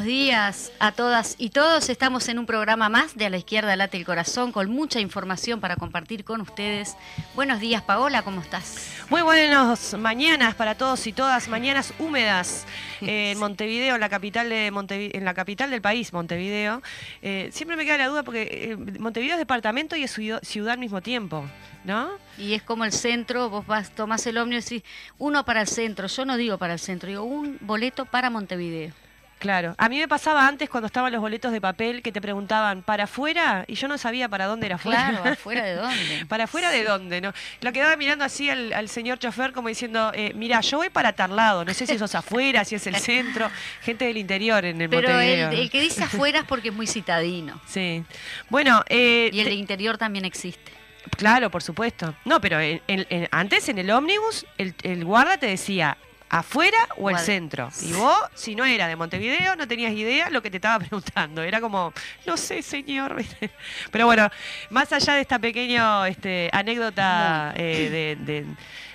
[0.00, 1.90] Buenos días a todas y todos.
[1.90, 5.60] Estamos en un programa más de A la izquierda late el corazón con mucha información
[5.60, 6.96] para compartir con ustedes.
[7.34, 8.94] Buenos días, Paola, ¿cómo estás?
[9.10, 12.64] Muy buenas mañanas para todos y todas, mañanas húmedas
[13.02, 16.80] eh, en Montevideo, en la capital de en la capital del país, Montevideo.
[17.20, 20.78] Eh, siempre me queda la duda porque eh, Montevideo es departamento y es ciudad, al
[20.78, 21.44] mismo tiempo,
[21.84, 22.08] ¿no?
[22.38, 25.68] Y es como el centro, vos vas, tomás el ómnibus y decís, uno para el
[25.68, 26.06] centro.
[26.06, 28.94] Yo no digo para el centro, digo un boleto para Montevideo.
[29.40, 29.74] Claro.
[29.78, 33.04] A mí me pasaba antes cuando estaban los boletos de papel que te preguntaban para
[33.04, 35.08] afuera y yo no sabía para dónde era afuera.
[35.10, 36.26] Claro, ¿afuera de dónde?
[36.28, 37.20] ¿Para afuera de dónde?
[37.22, 40.90] no Lo quedaba mirando así al, al señor chofer como diciendo, eh, mira, yo voy
[40.90, 44.18] para tal lado, no sé si eso es afuera, si es el centro, gente del
[44.18, 45.50] interior en el Pero el, Montevideo.
[45.52, 47.58] el que dice afuera es porque es muy citadino.
[47.66, 48.04] Sí.
[48.50, 50.70] Bueno, eh, Y el te- interior también existe.
[51.16, 52.14] claro, por supuesto.
[52.26, 55.96] No, pero en- en- en- antes en el ómnibus el, el guarda te decía
[56.30, 57.18] afuera o el Guarda.
[57.18, 57.68] centro.
[57.82, 61.42] Y vos, si no era de Montevideo, no tenías idea lo que te estaba preguntando.
[61.42, 61.92] Era como,
[62.26, 63.16] no sé, señor.
[63.90, 64.28] Pero bueno,
[64.70, 68.46] más allá de esta pequeña este, anécdota eh, de, de-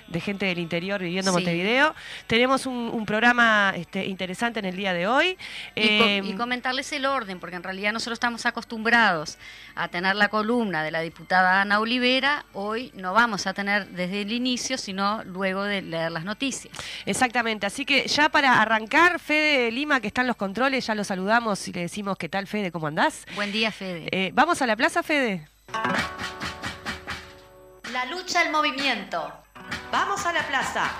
[0.08, 1.42] de gente del interior viviendo en Sí.
[1.42, 1.94] Montevideo,
[2.26, 5.36] tenemos un, un programa este, interesante en el día de hoy.
[5.74, 9.38] Y, Eh, y comentarles el orden, porque en realidad nosotros estamos acostumbrados
[9.74, 12.44] a tener la columna de la diputada Ana Olivera.
[12.52, 16.74] Hoy no vamos a tener desde el inicio, sino luego de leer las noticias.
[17.04, 20.94] Exactamente, así que ya para arrancar, Fede de Lima, que está en los controles, ya
[20.94, 23.24] lo saludamos y le decimos qué tal, Fede, ¿cómo andás?
[23.34, 24.08] Buen día, Fede.
[24.10, 25.48] Eh, ¿Vamos a la plaza, Fede?
[27.92, 29.32] La lucha al movimiento.
[29.90, 30.90] Vamos a la plaza.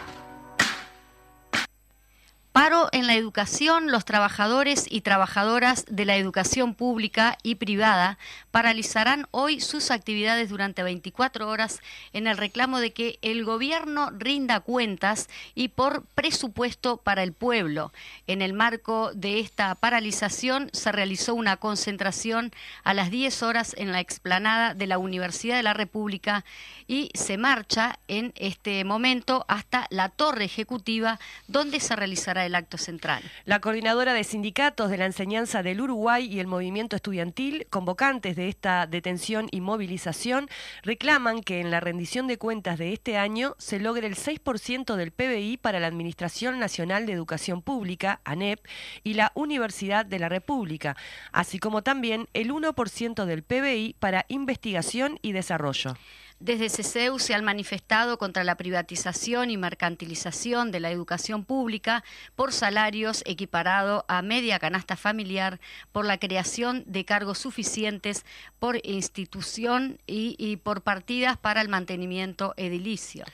[2.57, 8.17] Paro en la educación, los trabajadores y trabajadoras de la educación pública y privada
[8.51, 11.83] paralizarán hoy sus actividades durante 24 horas
[12.15, 17.93] en el reclamo de que el gobierno rinda cuentas y por presupuesto para el pueblo.
[18.27, 22.53] En el marco de esta paralización se realizó una concentración
[22.85, 26.43] a las 10 horas en la explanada de la Universidad de la República
[26.87, 32.79] y se marcha en este momento hasta la torre ejecutiva donde se realizará el acto
[32.79, 33.23] central.
[33.45, 38.49] La coordinadora de sindicatos de la enseñanza del Uruguay y el movimiento estudiantil, convocantes de
[38.49, 40.49] esta detención y movilización,
[40.83, 45.13] reclaman que en la rendición de cuentas de este año se logre el 6% del
[45.13, 48.61] PBI para la Administración Nacional de Educación Pública, ANEP,
[49.03, 50.97] y la Universidad de la República,
[51.33, 55.95] así como también el 1% del PBI para investigación y desarrollo.
[56.39, 62.05] Desde CESEU se han manifestado contra la privatización y mercantilización de la educación pública
[62.35, 65.61] por salarios equiparado a media canasta familiar,
[65.93, 68.27] por la creación de cargos suficientes
[68.59, 73.25] por institución y, y por partidas para el mantenimiento edilicio.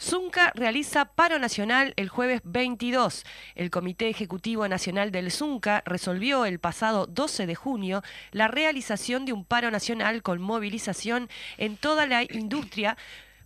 [0.00, 3.24] Zunca realiza paro nacional el jueves 22.
[3.56, 9.32] El Comité Ejecutivo Nacional del Zunca resolvió el pasado 12 de junio la realización de
[9.32, 12.96] un paro nacional con movilización en toda la industria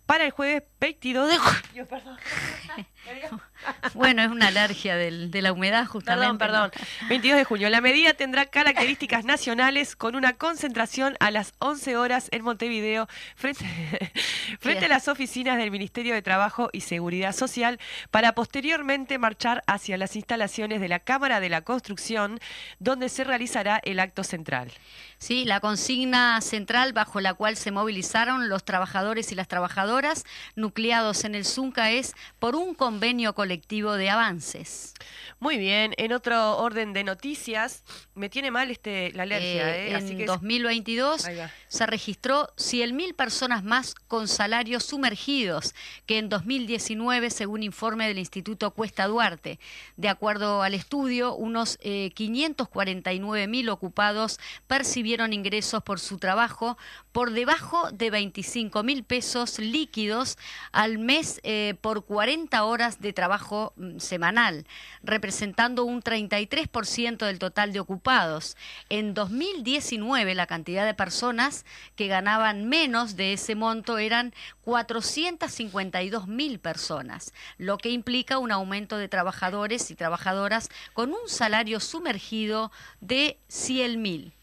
[0.05, 1.87] para el jueves 22 de junio.
[1.87, 2.17] Perdón.
[3.93, 6.37] Bueno, es una alergia del- de la humedad justamente.
[6.37, 7.07] Perdón, perdón.
[7.09, 7.69] 22 de junio.
[7.69, 13.65] La medida tendrá características nacionales con una concentración a las 11 horas en Montevideo frente,
[14.59, 17.79] frente a las oficinas del Ministerio de Trabajo y Seguridad Social
[18.11, 22.39] para posteriormente marchar hacia las instalaciones de la Cámara de la Construcción
[22.79, 24.71] donde se realizará el acto central.
[25.17, 30.25] Sí, la consigna central bajo la cual se movilizaron los trabajadores y las trabajadoras
[30.55, 34.93] nucleados en el Zunca es por por un convenio colectivo de avances.
[35.39, 39.75] Muy bien, en otro orden de noticias, me tiene mal este la alergia.
[39.75, 39.95] Eh, ¿eh?
[39.95, 41.51] Así en que 2022 Ahí va.
[41.67, 45.73] se registró 100.000 personas más con salarios sumergidos
[46.05, 49.59] que en 2019, según informe del Instituto Cuesta Duarte.
[49.97, 56.77] De acuerdo al estudio, unos eh, 549.000 ocupados percibieron ingresos por su trabajo
[57.11, 60.37] por debajo de 25.000 pesos líquidos
[60.71, 64.65] al mes eh, por 40 horas de trabajo mm, semanal,
[65.03, 68.57] representando un 33% del total de ocupados.
[68.89, 71.65] En 2019 la cantidad de personas
[71.95, 74.33] que ganaban menos de ese monto eran
[74.63, 81.79] 452 mil personas, lo que implica un aumento de trabajadores y trabajadoras con un salario
[81.79, 84.33] sumergido de 100 mil.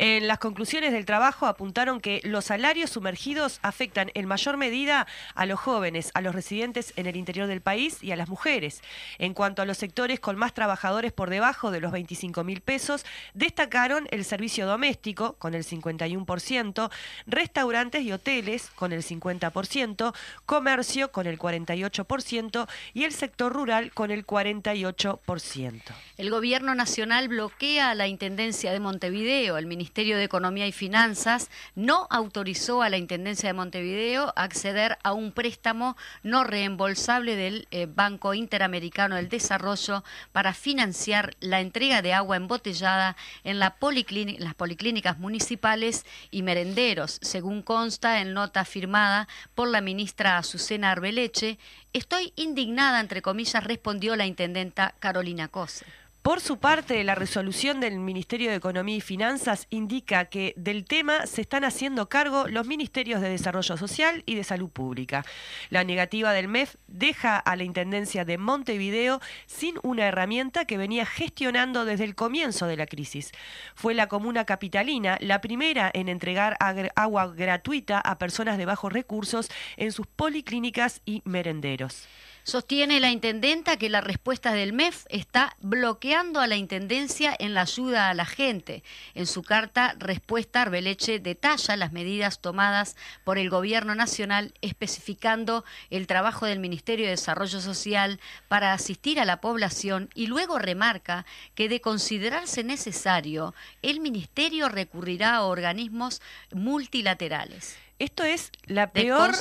[0.00, 5.44] En las conclusiones del trabajo apuntaron que los salarios sumergidos afectan en mayor medida a
[5.44, 8.80] los jóvenes, a los residentes en el interior del país y a las mujeres.
[9.18, 13.04] En cuanto a los sectores con más trabajadores por debajo de los 25 mil pesos,
[13.34, 16.90] destacaron el servicio doméstico con el 51%,
[17.26, 20.14] restaurantes y hoteles con el 50%,
[20.46, 25.82] comercio con el 48% y el sector rural con el 48%.
[26.18, 29.58] El gobierno nacional bloquea a la Intendencia de Montevideo.
[29.58, 35.12] El Ministerio de Economía y Finanzas no autorizó a la Intendencia de Montevideo acceder a
[35.12, 42.12] un préstamo no reembolsable del eh, Banco Interamericano del Desarrollo para financiar la entrega de
[42.12, 49.80] agua embotellada en las policlínicas municipales y merenderos, según consta en nota firmada por la
[49.80, 51.58] ministra Azucena Arbeleche.
[51.92, 55.86] Estoy indignada, entre comillas, respondió la intendenta Carolina Cose.
[56.28, 61.26] Por su parte, la resolución del Ministerio de Economía y Finanzas indica que del tema
[61.26, 65.24] se están haciendo cargo los ministerios de Desarrollo Social y de Salud Pública.
[65.70, 71.06] La negativa del MEF deja a la Intendencia de Montevideo sin una herramienta que venía
[71.06, 73.32] gestionando desde el comienzo de la crisis.
[73.74, 76.58] Fue la comuna capitalina la primera en entregar
[76.94, 79.48] agua gratuita a personas de bajos recursos
[79.78, 82.06] en sus policlínicas y merenderos.
[82.48, 87.60] Sostiene la intendenta que la respuesta del MEF está bloqueando a la intendencia en la
[87.60, 88.82] ayuda a la gente.
[89.14, 96.06] En su carta respuesta, Arbeleche detalla las medidas tomadas por el Gobierno Nacional, especificando el
[96.06, 98.18] trabajo del Ministerio de Desarrollo Social
[98.48, 105.34] para asistir a la población y luego remarca que de considerarse necesario, el Ministerio recurrirá
[105.34, 106.22] a organismos
[106.54, 107.76] multilaterales.
[107.98, 109.32] Esto es la peor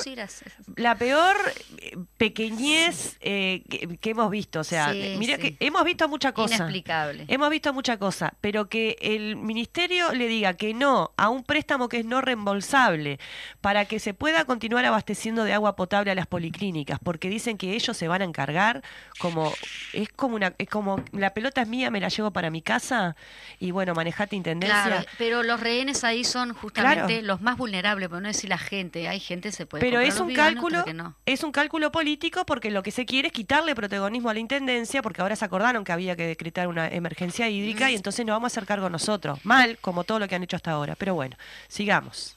[0.75, 1.35] la peor
[1.79, 4.59] eh, pequeñez eh, que, que hemos visto.
[4.59, 5.41] O sea, Sí, mira sí.
[5.55, 6.55] que hemos visto mucha cosa.
[6.55, 7.25] Inexplicable.
[7.27, 11.89] Hemos visto mucha cosa, pero que el ministerio le diga que no a un préstamo
[11.89, 13.19] que es no reembolsable
[13.61, 17.73] para que se pueda continuar abasteciendo de agua potable a las policlínicas, porque dicen que
[17.75, 18.81] ellos se van a encargar
[19.19, 19.53] como
[19.93, 23.15] es como una es como la pelota es mía, me la llevo para mi casa
[23.59, 24.83] y bueno, manejate intendencia.
[24.85, 27.27] Claro, pero los rehenes ahí son justamente Claro.
[27.27, 29.07] los más vulnerables, por no decir la gente.
[29.07, 31.15] Hay gente que se puede Pero es un cálculo, otra que no.
[31.25, 35.01] es un cálculo político porque lo que se quiere es quitarle protagonismo a la intendencia,
[35.01, 38.45] porque ahora se acordaron que había que decretar una emergencia hídrica y entonces nos vamos
[38.45, 39.43] a hacer cargo nosotros.
[39.43, 40.95] Mal, como todo lo que han hecho hasta ahora.
[40.95, 41.35] Pero bueno,
[41.67, 42.36] sigamos.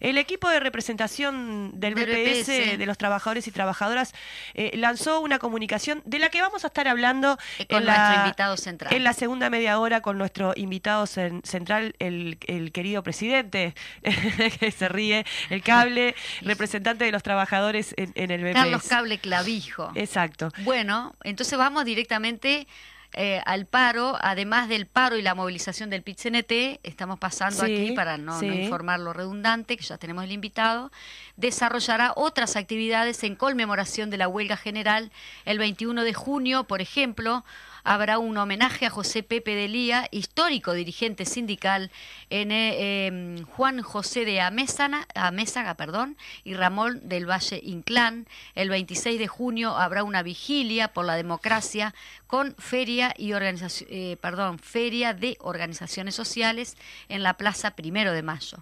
[0.00, 2.78] El equipo de representación del Del BPS, BPS.
[2.78, 4.12] de los trabajadores y trabajadoras,
[4.54, 7.36] eh, lanzó una comunicación de la que vamos a estar hablando
[7.68, 8.92] con en nuestro la, invitado central.
[8.92, 13.74] en la segunda media hora con nuestro invitado cen- central, el, el querido presidente,
[14.60, 18.54] que se ríe, el cable, representante de los trabajadores en, en el BPS.
[18.54, 19.90] Carlos Cable Clavijo.
[19.94, 20.50] Exacto.
[20.64, 22.66] Bueno, entonces vamos directamente
[23.16, 27.92] eh, al paro, además del paro y la movilización del PIT-CNT, estamos pasando Sí, aquí
[27.92, 30.90] para no, no informar lo redundante, que ya tenemos el invitado,
[31.36, 35.12] desarrollará otras actividades en conmemoración de la huelga general.
[35.44, 37.44] El 21 de junio, por ejemplo,
[37.84, 41.92] habrá un homenaje a José Pepe de Lía, histórico dirigente sindical,
[42.30, 48.26] en eh, em, Juan José de Amésana, Amézaga perdón, y Ramón del Valle Inclán.
[48.54, 51.94] El 26 de junio habrá una vigilia por la democracia
[52.26, 56.76] con feria y organización, eh, perdón, feria de organizaciones sociales
[57.08, 58.58] en la Plaza Primero de Mayo.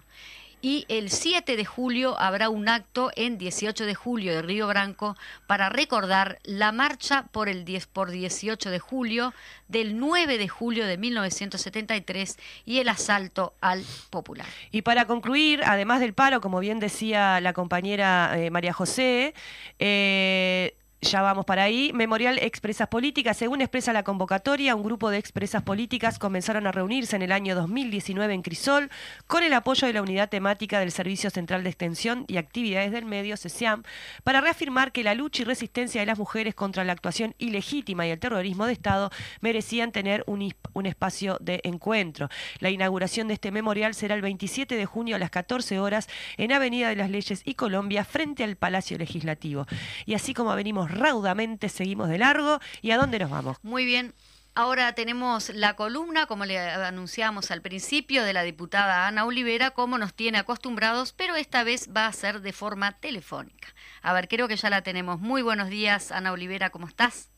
[0.65, 5.17] Y el 7 de julio habrá un acto en 18 de julio de Río Branco
[5.45, 9.33] para recordar la marcha por el 10 por 18 de julio
[9.67, 14.47] del 9 de julio de 1973 y el asalto al Popular.
[14.71, 19.33] Y para concluir, además del paro, como bien decía la compañera eh, María José,
[19.79, 21.91] eh, Ya vamos para ahí.
[21.93, 23.35] Memorial Expresas Políticas.
[23.35, 27.55] Según expresa la convocatoria, un grupo de expresas políticas comenzaron a reunirse en el año
[27.55, 28.89] 2019 en Crisol
[29.27, 33.03] con el apoyo de la unidad temática del Servicio Central de Extensión y Actividades del
[33.03, 33.83] Medio, CESIAM,
[34.23, 38.11] para reafirmar que la lucha y resistencia de las mujeres contra la actuación ilegítima y
[38.11, 42.29] el terrorismo de Estado merecían tener un, un espacio de encuentro.
[42.59, 46.07] La inauguración de este memorial será el 27 de junio a las 14 horas
[46.37, 49.65] en Avenida de las Leyes y Colombia, frente al Palacio Legislativo.
[50.05, 52.59] Y así como venimos raudamente, seguimos de largo.
[52.81, 53.57] ¿Y a dónde nos vamos?
[53.63, 54.13] Muy bien.
[54.55, 59.97] Ahora tenemos la columna, como le anunciamos al principio, de la diputada Ana Olivera, como
[59.97, 63.69] nos tiene acostumbrados, pero esta vez va a ser de forma telefónica.
[64.03, 65.19] A ver, creo que ya la tenemos.
[65.19, 67.31] Muy buenos días, Ana Olivera, ¿cómo estás?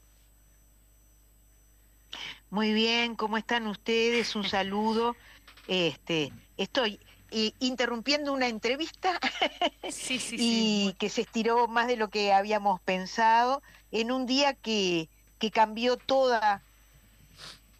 [2.49, 4.35] Muy bien, ¿cómo están ustedes?
[4.35, 5.15] Un saludo.
[5.67, 6.99] Este, estoy
[7.59, 9.19] interrumpiendo una entrevista.
[10.31, 13.61] Y que se estiró más de lo que habíamos pensado
[13.91, 16.63] en un día que, que cambió toda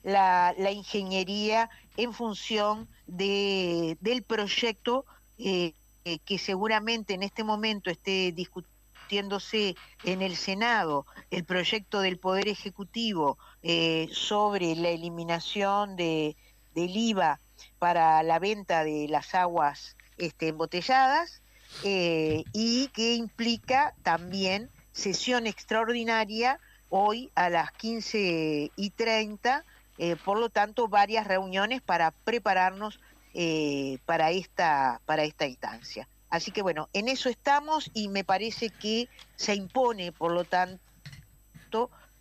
[0.05, 5.05] la, ingeniería en función de, del proyecto
[5.37, 5.73] eh,
[6.05, 12.47] eh, que seguramente en este momento esté discutiéndose en el Senado, el proyecto del Poder
[12.47, 16.35] Ejecutivo eh, sobre la eliminación de,
[16.75, 17.39] del IVA
[17.79, 21.41] para la venta de las aguas este, embotelladas
[21.83, 26.59] y que implica también sesión extraordinaria
[26.89, 29.65] hoy a las 15 y 30
[29.97, 32.99] eh, por lo tanto, varias reuniones para prepararnos
[33.33, 36.07] eh, para, esta, para esta instancia.
[36.29, 40.79] Así que bueno, en eso estamos y me parece que se impone, por lo tanto,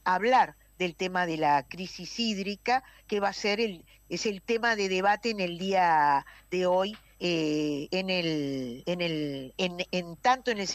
[0.04, 4.76] hablar del tema de la crisis hídrica, que va a ser el, es el tema
[4.76, 10.58] de debate en el día de hoy, eh, en el, en el, en tanto en
[10.58, 10.68] el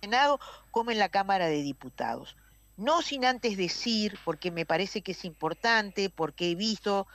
[0.00, 0.38] Senado
[0.70, 2.36] como en la Cámara de Diputados.
[2.76, 7.06] No sin antes decir, porque me parece que es importante, porque he visto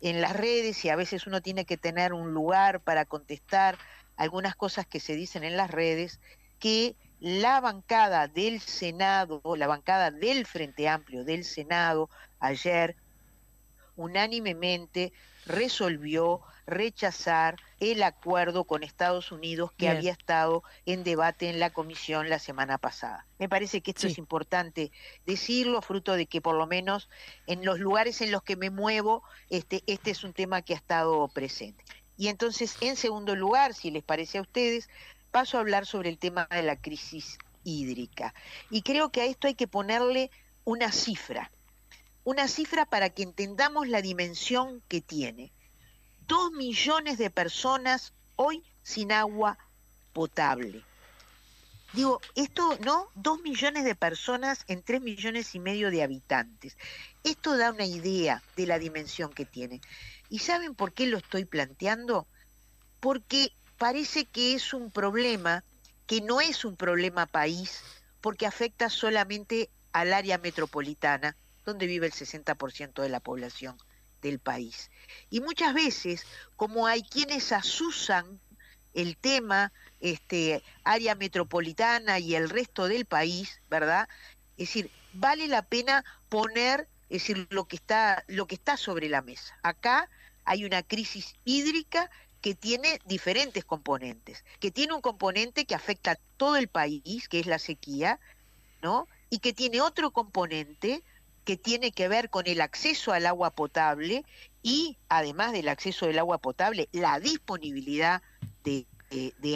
[0.00, 3.76] en las redes y a veces uno tiene que tener un lugar para contestar
[4.16, 6.20] algunas cosas que se dicen en las redes,
[6.58, 12.08] que la bancada del Senado, la bancada del Frente Amplio del Senado,
[12.38, 12.96] ayer
[13.96, 15.12] unánimemente
[15.44, 22.30] resolvió rechazar el acuerdo con Estados Unidos que había estado en debate en la comisión
[22.30, 23.26] la semana pasada.
[23.38, 24.92] Me parece que esto es importante
[25.26, 27.10] decirlo, fruto de que por lo menos
[27.46, 30.76] en los lugares en los que me muevo, este, este es un tema que ha
[30.76, 31.84] estado presente.
[32.16, 34.88] Y entonces, en segundo lugar, si les parece a ustedes,
[35.30, 38.34] paso a hablar sobre el tema de la crisis hídrica.
[38.70, 40.30] Y creo que a esto hay que ponerle
[40.64, 41.50] una cifra,
[42.24, 45.52] una cifra para que entendamos la dimensión que tiene
[46.30, 49.58] dos millones de personas hoy sin agua
[50.12, 50.84] potable.
[51.92, 53.08] Digo, esto, ¿no?
[53.16, 56.78] Dos millones de personas en tres millones y medio de habitantes.
[57.24, 59.80] Esto da una idea de la dimensión que tiene.
[60.28, 62.28] ¿Y saben por qué lo estoy planteando?
[63.00, 65.64] Porque parece que es un problema
[66.06, 67.80] que no es un problema país,
[68.20, 71.34] porque afecta solamente al área metropolitana,
[71.64, 73.78] donde vive el 60% de la población
[74.20, 74.90] del país.
[75.30, 78.38] Y muchas veces, como hay quienes asusan
[78.92, 84.10] el tema este, área metropolitana y el resto del país, ¿verdad?
[84.58, 89.08] Es decir, vale la pena poner, es decir, lo que está, lo que está sobre
[89.08, 89.58] la mesa.
[89.62, 90.10] Acá
[90.44, 96.18] hay una crisis hídrica que tiene diferentes componentes, que tiene un componente que afecta a
[96.36, 98.18] todo el país, que es la sequía,
[98.82, 99.06] ¿no?
[99.28, 101.02] Y que tiene otro componente
[101.44, 104.24] que tiene que ver con el acceso al agua potable
[104.62, 108.22] y, además del acceso del agua potable, la disponibilidad
[108.62, 108.86] de,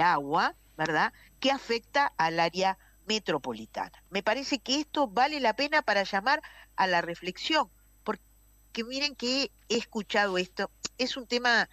[0.03, 3.93] agua, ¿verdad?, que afecta al área metropolitana.
[4.11, 6.43] Me parece que esto vale la pena para llamar
[6.77, 7.71] a la reflexión,
[8.03, 11.69] porque miren que he escuchado esto, es un tema,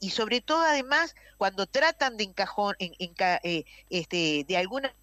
[0.00, 2.94] Y sobre todo además cuando tratan de encajón, en,
[3.42, 4.94] eh, este, de alguna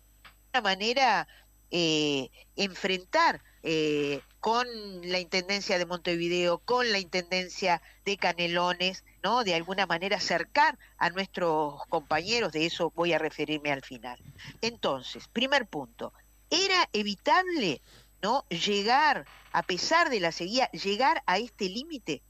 [0.63, 1.28] manera
[1.72, 4.68] eh, enfrentar eh, con
[5.04, 9.04] la Intendencia de Montevideo, con la Intendencia de Canelones.
[9.46, 14.20] De alguna manera acercar a nuestros compañeros, de eso voy a referirme al final.
[14.62, 16.12] Entonces, primer punto,
[16.50, 17.84] ¿era evitable,
[18.24, 18.46] ¿no?
[18.50, 22.24] Llegar, a pesar de la sequía, llegar a este límite?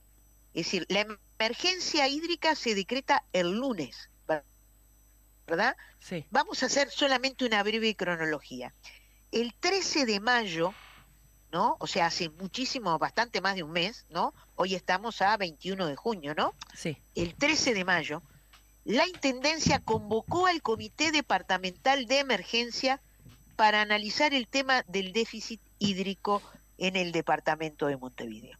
[0.53, 1.05] Es decir, la
[1.39, 4.09] emergencia hídrica se decreta el lunes,
[5.47, 5.75] ¿verdad?
[5.99, 6.25] Sí.
[6.29, 8.73] Vamos a hacer solamente una breve cronología.
[9.31, 10.73] El 13 de mayo
[11.51, 11.75] ¿no?
[11.79, 14.33] O sea, hace muchísimo, bastante más de un mes, ¿no?
[14.55, 16.55] Hoy estamos a 21 de junio, ¿no?
[16.73, 16.97] Sí.
[17.15, 18.23] El 13 de mayo,
[18.85, 23.01] la Intendencia convocó al Comité Departamental de Emergencia
[23.55, 26.41] para analizar el tema del déficit hídrico
[26.77, 28.57] en el departamento de Montevideo.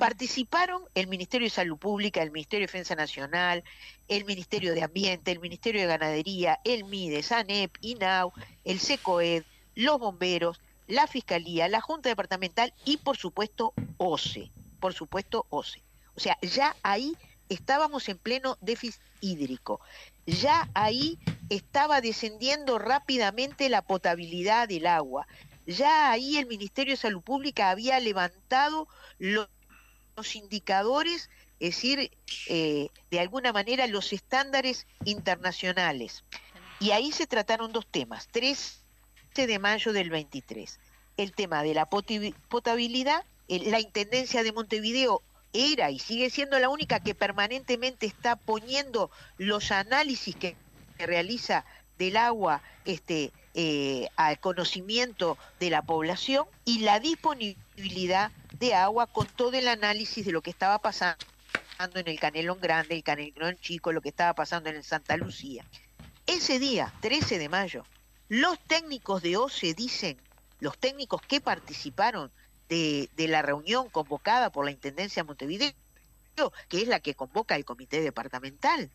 [0.00, 3.62] Participaron el Ministerio de Salud Pública, el Ministerio de Defensa Nacional,
[4.08, 8.32] el Ministerio de Ambiente, el Ministerio de Ganadería, el MIDES, ANEP, INAU,
[8.64, 15.44] el SECOED, los bomberos, la Fiscalía, la Junta Departamental y por supuesto OCE, por supuesto
[15.50, 15.82] OCE.
[16.16, 17.14] O sea, ya ahí
[17.50, 19.82] estábamos en pleno déficit hídrico.
[20.24, 21.18] Ya ahí
[21.50, 25.26] estaba descendiendo rápidamente la potabilidad del agua.
[25.66, 28.88] Ya ahí el Ministerio de Salud Pública había levantado
[29.18, 29.50] los
[30.20, 32.10] los indicadores, es decir,
[32.46, 36.24] eh, de alguna manera los estándares internacionales.
[36.78, 38.76] Y ahí se trataron dos temas, 13
[39.34, 40.78] de mayo del 23.
[41.16, 45.22] El tema de la potabilidad, la Intendencia de Montevideo
[45.54, 50.54] era y sigue siendo la única que permanentemente está poniendo los análisis que,
[50.98, 51.64] realiza
[52.00, 59.26] del agua este, eh, al conocimiento de la población y la disponibilidad de agua con
[59.26, 61.26] todo el análisis de lo que estaba pasando
[61.94, 65.62] en el Canelón Grande, el Canelón Chico, lo que estaba pasando en el Santa Lucía.
[66.26, 67.84] Ese día, 13 de mayo,
[68.28, 70.16] los técnicos de OCE dicen,
[70.58, 72.32] los técnicos que participaron
[72.70, 75.74] de, de la reunión convocada por la Intendencia de Montevideo,
[76.70, 78.90] que es la que convoca el comité departamental,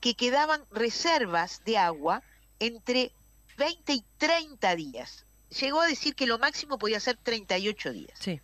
[0.00, 2.22] que quedaban reservas de agua
[2.62, 3.12] entre
[3.58, 5.26] 20 y 30 días.
[5.60, 8.18] Llegó a decir que lo máximo podía ser 38 días.
[8.18, 8.40] Sí.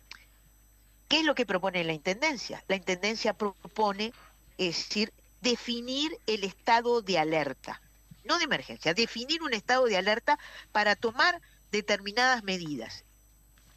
[1.07, 2.63] ¿Qué es lo que propone la Intendencia?
[2.67, 4.13] La Intendencia propone,
[4.57, 7.81] es decir, definir el estado de alerta,
[8.25, 10.37] no de emergencia, definir un estado de alerta
[10.71, 13.05] para tomar determinadas medidas.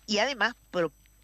[0.07, 0.57] Y además,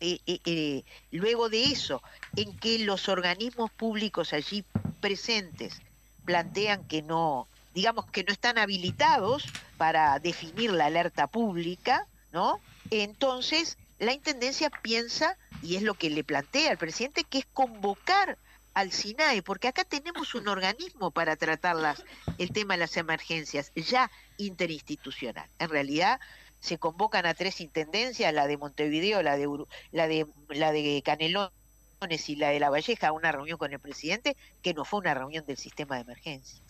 [0.01, 2.03] eh, eh, eh, luego de eso,
[2.37, 4.65] en que los organismos públicos allí
[5.01, 5.83] presentes
[6.25, 9.45] plantean que no, digamos que no están habilitados
[9.77, 12.61] para definir la alerta pública, ¿no?
[12.91, 18.39] Entonces, la Intendencia piensa, y es lo que le plantea al presidente, que es convocar
[18.75, 22.05] al SINAE, porque acá tenemos un organismo para tratar las,
[22.39, 25.49] el tema de las emergencias, ya interinstitucional.
[25.59, 26.21] En realidad
[26.61, 29.49] se convocan a tres intendencias, la de Montevideo, la de,
[29.91, 31.51] la de, la de Canelones
[32.29, 35.15] y la de La Valleja, a una reunión con el presidente, que no fue una
[35.15, 36.63] reunión del sistema de emergencia.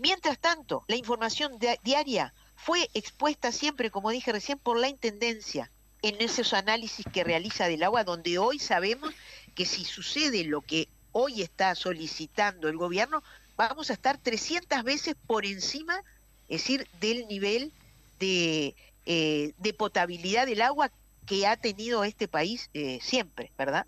[0.00, 6.16] Mientras tanto, la información diaria fue expuesta siempre, como dije recién, por la Intendencia en
[6.22, 9.12] esos análisis que realiza del agua, donde hoy sabemos
[9.54, 13.22] que si sucede lo que hoy está solicitando el gobierno,
[13.56, 16.02] vamos a estar 300 veces por encima,
[16.48, 17.70] es decir, del nivel
[18.18, 20.90] de, eh, de potabilidad del agua
[21.26, 23.86] que ha tenido este país eh, siempre, ¿verdad?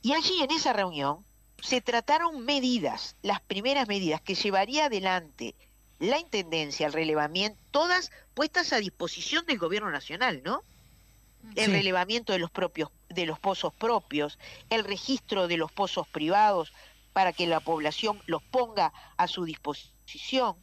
[0.00, 1.22] Y allí en esa reunión
[1.64, 5.54] se trataron medidas, las primeras medidas que llevaría adelante
[5.98, 10.62] la Intendencia, el relevamiento, todas puestas a disposición del Gobierno Nacional, ¿no?
[11.54, 16.72] El relevamiento de los propios, de los pozos propios, el registro de los pozos privados
[17.14, 20.56] para que la población los ponga a su disposición.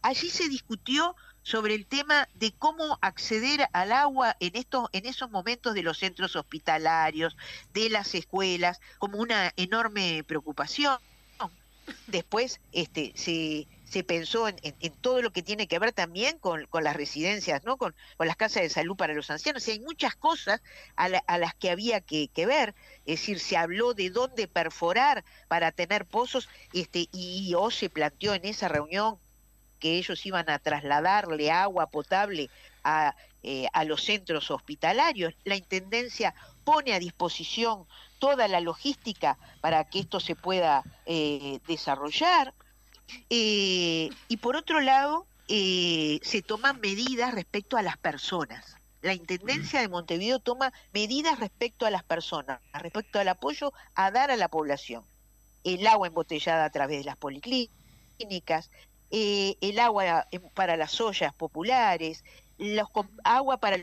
[0.00, 5.30] Allí se discutió sobre el tema de cómo acceder al agua en estos en esos
[5.30, 7.36] momentos de los centros hospitalarios,
[7.72, 10.98] de las escuelas, como una enorme preocupación.
[12.06, 16.94] Después este se se pensó en, todo lo que tiene que ver también con, las
[16.94, 17.78] residencias, ¿no?
[17.78, 19.66] Con, las casas de salud para los ancianos.
[19.66, 20.62] hay muchas cosas
[20.96, 22.74] a, las que había que, ver.
[23.06, 28.34] Es decir, se habló de dónde perforar para tener pozos, este, y o se planteó
[28.34, 29.18] en esa reunión
[29.78, 32.50] que ellos iban a trasladarle agua potable
[32.84, 35.34] a, eh, a los centros hospitalarios.
[35.44, 37.86] La Intendencia pone a disposición
[38.18, 42.52] toda la logística para que esto se pueda eh, desarrollar.
[43.30, 48.76] Eh, y por otro lado, se toman medidas respecto a las personas.
[49.00, 54.30] La Intendencia de Montevideo toma medidas respecto a las personas, respecto al apoyo a dar
[54.30, 55.04] a la población.
[55.62, 58.70] El agua embotellada a través de las policlínicas,
[59.10, 62.24] eh, el agua para las ollas populares,
[62.58, 62.88] los,
[63.24, 63.78] agua para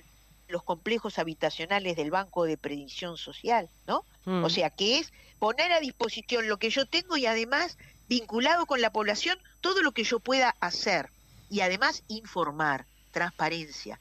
[0.48, 4.06] los complejos habitacionales del Banco de Previsión Social, ¿no?
[4.26, 4.50] O mm.
[4.50, 8.92] sea, que es poner a disposición lo que yo tengo y además vinculado con la
[8.92, 11.10] población todo lo que yo pueda hacer
[11.50, 14.00] y además informar, transparencia,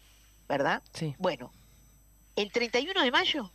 [0.48, 0.82] ¿verdad?
[0.92, 1.14] Sí.
[1.18, 1.52] Bueno,
[2.36, 3.50] el 31 de mayo,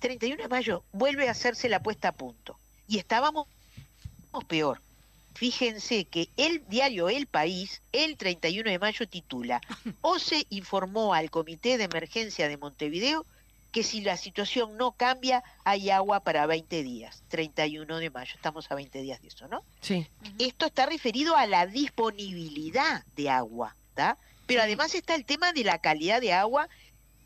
[0.00, 3.48] 31 de mayo vuelve a hacerse la puesta a punto y estábamos
[4.48, 4.80] peor.
[5.34, 9.60] Fíjense que el diario El País, el 31 de mayo, titula,
[10.00, 13.26] OCE informó al Comité de Emergencia de Montevideo
[13.74, 18.70] que si la situación no cambia, hay agua para 20 días, 31 de mayo, estamos
[18.70, 19.64] a 20 días de eso, ¿no?
[19.80, 20.06] Sí.
[20.38, 24.16] Esto está referido a la disponibilidad de agua, ¿está?
[24.46, 26.68] Pero además está el tema de la calidad de agua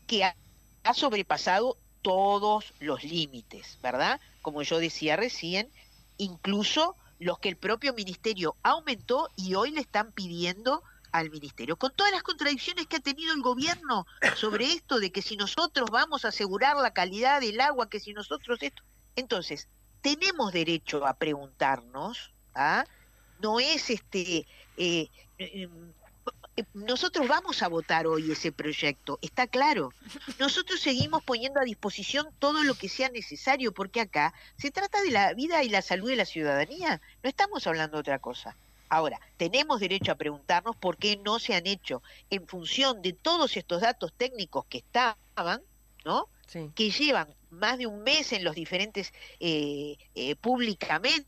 [0.07, 0.35] que ha,
[0.83, 4.19] ha sobrepasado todos los límites, ¿verdad?
[4.41, 5.69] Como yo decía recién,
[6.17, 11.91] incluso los que el propio ministerio aumentó y hoy le están pidiendo al ministerio, con
[11.95, 14.05] todas las contradicciones que ha tenido el gobierno
[14.35, 18.13] sobre esto de que si nosotros vamos a asegurar la calidad del agua, que si
[18.13, 18.83] nosotros esto,
[19.15, 19.67] entonces
[20.01, 22.85] tenemos derecho a preguntarnos, ¿ah?
[23.41, 24.45] no es este,
[24.77, 25.93] eh, em,
[26.73, 29.93] nosotros vamos a votar hoy ese proyecto, está claro.
[30.39, 35.11] Nosotros seguimos poniendo a disposición todo lo que sea necesario, porque acá se trata de
[35.11, 38.55] la vida y la salud de la ciudadanía, no estamos hablando de otra cosa.
[38.89, 43.55] Ahora, tenemos derecho a preguntarnos por qué no se han hecho en función de todos
[43.55, 45.61] estos datos técnicos que estaban,
[46.03, 46.27] ¿no?
[46.73, 51.27] Que llevan más de un mes en los diferentes eh, eh, públicamente,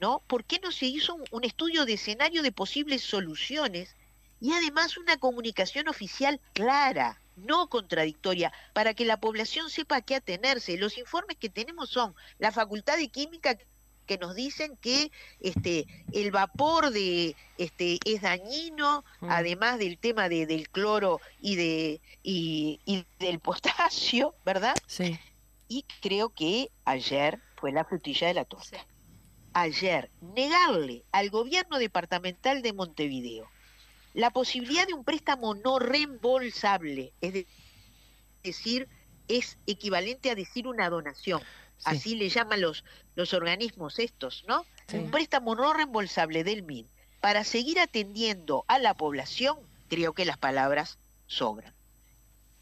[0.00, 0.22] ¿no?
[0.26, 3.96] ¿Por qué no se hizo un, estudio de escenario de posibles soluciones
[4.40, 10.16] y además una comunicación oficial clara, no contradictoria, para que la población sepa a qué
[10.16, 10.78] atenerse?
[10.78, 13.58] Los informes que tenemos son la Facultad de Química
[14.06, 19.30] que nos dicen que este el vapor de este es dañino mm.
[19.30, 25.16] además del tema de, del cloro y de y, y del potasio verdad sí
[25.68, 28.84] y creo que ayer fue la frutilla de la torta
[29.52, 33.48] ayer negarle al gobierno departamental de Montevideo
[34.14, 37.46] la posibilidad de un préstamo no reembolsable, es
[38.42, 38.88] decir,
[39.28, 41.40] es equivalente a decir una donación,
[41.84, 42.84] así le llaman los,
[43.14, 44.66] los organismos estos, ¿no?
[44.92, 46.88] Un préstamo no reembolsable del MIN
[47.20, 49.58] para seguir atendiendo a la población,
[49.88, 51.74] creo que las palabras sobran.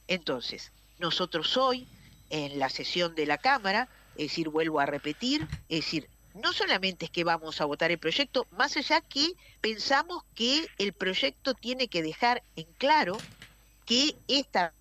[0.09, 1.89] Entonces, nosotros hoy,
[2.29, 7.07] en la sesión de la Cámara, es decir, vuelvo a repetir, es decir, no solamente
[7.07, 11.89] es que vamos a votar el proyecto, más allá que pensamos que el proyecto tiene
[11.89, 13.17] que dejar en claro
[13.85, 14.75] que esta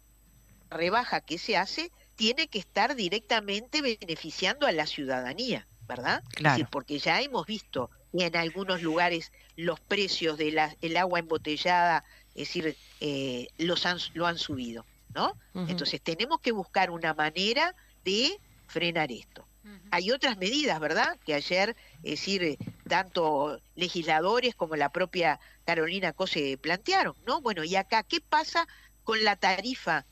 [0.69, 6.23] rebaja que se hace tiene que estar directamente beneficiando a la ciudadanía, ¿verdad?
[6.33, 6.67] Claro.
[6.71, 13.47] porque ya hemos visto en algunos lugares los precios del agua embotellada, es decir, eh,
[13.57, 15.33] los han, lo han subido, ¿no?
[15.67, 19.46] Entonces tenemos que buscar una manera de frenar esto.
[19.91, 21.17] Hay otras medidas, ¿verdad?
[21.25, 27.41] Que ayer, es decir, eh, tanto legisladores como la propia Carolina Cose plantearon, ¿no?
[27.41, 28.67] Bueno, y acá, ¿qué pasa
[29.03, 30.05] con la tarifa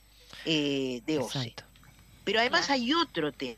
[0.46, 1.56] eh, de OCE?
[2.24, 3.58] Pero además hay otro tema,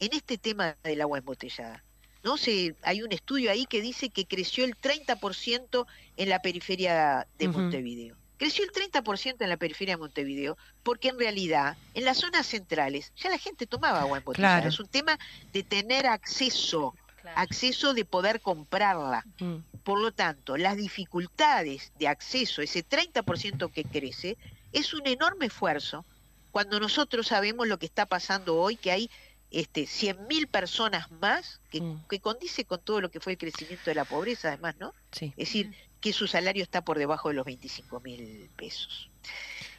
[0.00, 1.82] en este tema del agua embotellada.
[2.22, 2.36] ¿no?
[2.36, 7.48] Se, hay un estudio ahí que dice que creció el 30% en la periferia de
[7.48, 8.17] Montevideo.
[8.38, 13.12] Creció el 30% en la periferia de Montevideo, porque en realidad en las zonas centrales
[13.16, 14.68] ya la gente tomaba agua embotellada.
[14.68, 15.18] Es un tema
[15.52, 16.94] de tener acceso,
[17.34, 19.24] acceso de poder comprarla.
[19.40, 19.56] Mm.
[19.82, 24.38] Por lo tanto, las dificultades de acceso, ese 30% que crece,
[24.72, 26.04] es un enorme esfuerzo
[26.52, 29.10] cuando nosotros sabemos lo que está pasando hoy, que hay
[29.50, 32.04] este, 100.000 personas más, que, mm.
[32.08, 34.94] que, condice con todo lo que fue el crecimiento de la pobreza, además, ¿no?
[35.12, 35.32] Sí.
[35.36, 39.10] Es decir, que su salario está por debajo de los 25 mil pesos.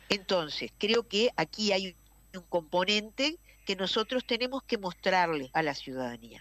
[0.10, 1.95] Entonces, creo que aquí hay
[2.34, 6.39] un componente que nosotros tenemos que mostrarle a la ciudadanía.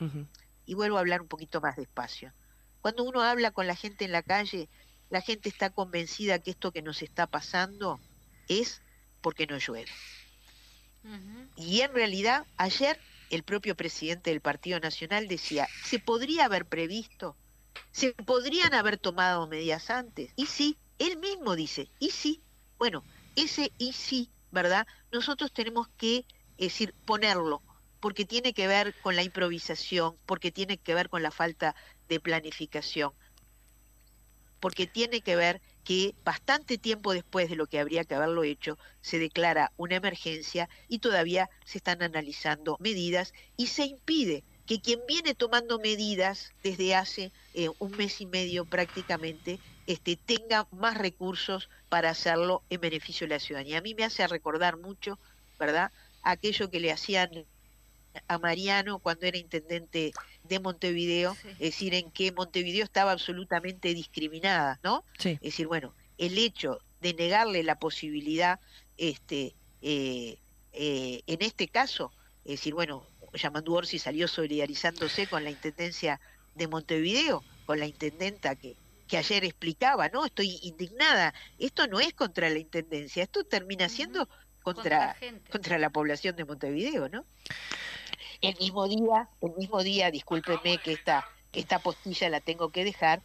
[0.66, 2.32] Y vuelvo a hablar un poquito más despacio.
[2.80, 4.68] Cuando uno habla con la gente en la calle,
[5.10, 8.00] la gente está convencida que esto que nos está pasando
[8.48, 8.82] es
[9.20, 9.90] porque no llueve.
[11.56, 12.98] Y en realidad, ayer
[13.30, 17.36] el propio presidente del Partido Nacional decía, se podría haber previsto
[17.90, 20.32] se podrían haber tomado medidas antes.
[20.36, 22.42] Y sí, él mismo dice, y sí,
[22.78, 23.04] bueno,
[23.36, 24.86] ese y sí, ¿verdad?
[25.12, 26.24] Nosotros tenemos que,
[26.56, 27.62] decir, ponerlo,
[28.00, 31.74] porque tiene que ver con la improvisación, porque tiene que ver con la falta
[32.08, 33.12] de planificación,
[34.60, 38.78] porque tiene que ver que bastante tiempo después de lo que habría que haberlo hecho,
[39.00, 45.00] se declara una emergencia y todavía se están analizando medidas y se impide que quien
[45.08, 51.70] viene tomando medidas desde hace eh, un mes y medio prácticamente este, tenga más recursos
[51.88, 53.78] para hacerlo en beneficio de la ciudadanía.
[53.78, 55.18] A mí me hace recordar mucho,
[55.58, 55.90] ¿verdad?,
[56.22, 57.46] aquello que le hacían
[58.26, 60.12] a Mariano cuando era intendente
[60.44, 65.02] de Montevideo, es decir, en que Montevideo estaba absolutamente discriminada, ¿no?
[65.34, 68.60] Es decir, bueno, el hecho de negarle la posibilidad,
[68.98, 70.38] este, eh,
[70.72, 72.12] eh, en este caso,
[72.44, 76.20] es decir, bueno, Yamandu Orsi salió solidarizándose con la Intendencia
[76.54, 80.24] de Montevideo, con la intendenta que, que ayer explicaba, ¿no?
[80.24, 81.34] Estoy indignada.
[81.58, 84.28] Esto no es contra la Intendencia, esto termina siendo
[84.62, 85.16] contra,
[85.50, 87.24] contra, la población de Montevideo, ¿no?
[88.40, 92.84] El mismo día, el mismo día, discúlpeme que esta, que esta postilla la tengo que
[92.84, 93.22] dejar,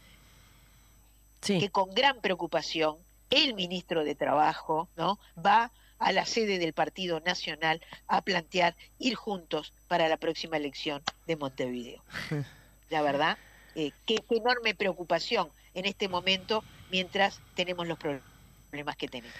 [1.40, 2.96] que con gran preocupación
[3.30, 5.18] el ministro de Trabajo ¿no?
[5.36, 11.02] va a la sede del Partido Nacional a plantear ir juntos para la próxima elección
[11.26, 12.02] de Montevideo.
[12.90, 13.38] La verdad,
[13.74, 19.36] eh, qué, enorme preocupación en este momento mientras tenemos los problemas que tenemos.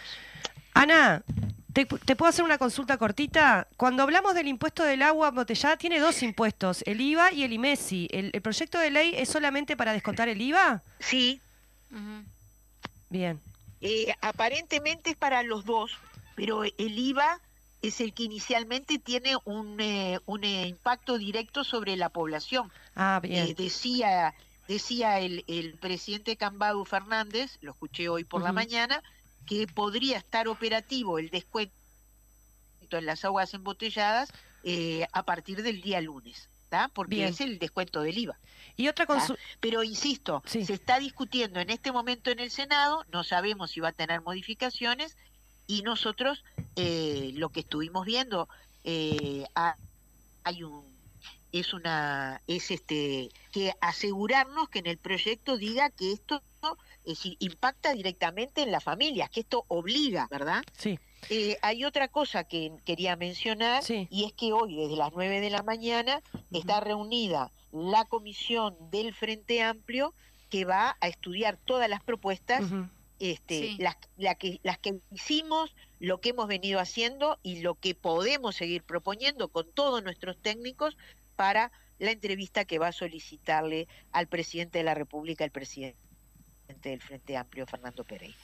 [0.72, 1.22] Ana,
[1.72, 3.68] ¿te, puedo hacer una consulta cortita?
[3.76, 8.08] Cuando hablamos del impuesto del agua embotellada, tiene dos impuestos, el IVA y el IMESI.
[8.10, 10.82] ¿El, proyecto de ley es solamente para descontar el IVA?
[10.98, 11.40] Sí.
[13.08, 13.40] Bien.
[13.80, 15.92] Eh, aparentemente es para los dos,
[16.34, 17.40] pero el IVA
[17.82, 22.72] es el que inicialmente tiene un, eh, un eh, impacto directo sobre la población.
[22.94, 23.54] Ah, bien.
[23.54, 24.34] decía
[24.68, 29.02] decía el, el presidente Cambadu Fernández, lo escuché hoy por la mañana,
[29.46, 31.74] que podría estar operativo el descuento
[32.90, 36.48] en las aguas embotelladas eh, a partir del día lunes.
[36.92, 38.38] porque es el descuento del IVA.
[38.76, 39.06] Y otra
[39.60, 43.90] Pero insisto, se está discutiendo en este momento en el Senado, no sabemos si va
[43.90, 45.16] a tener modificaciones
[45.66, 46.44] y nosotros
[46.76, 48.48] eh, lo que estuvimos viendo
[48.84, 49.44] eh,
[50.44, 50.94] hay un
[51.52, 56.42] es una es este que asegurarnos que en el proyecto diga que esto
[57.04, 60.64] es impacta directamente en las familias, que esto obliga, ¿verdad?
[60.76, 60.98] Sí.
[61.30, 65.50] Eh, hay otra cosa que quería mencionar y es que hoy desde las 9 de
[65.50, 70.12] la mañana está reunida la comisión del Frente Amplio
[70.50, 72.62] que va a estudiar todas las propuestas,
[73.30, 73.96] este, las,
[74.36, 79.48] que, las que hicimos, lo que hemos venido haciendo y lo que podemos seguir proponiendo
[79.48, 80.96] con todos nuestros técnicos
[81.36, 85.96] para la entrevista que va a solicitarle al presidente de la República, el presidente
[86.82, 88.36] del Frente Amplio, Fernando Pereira.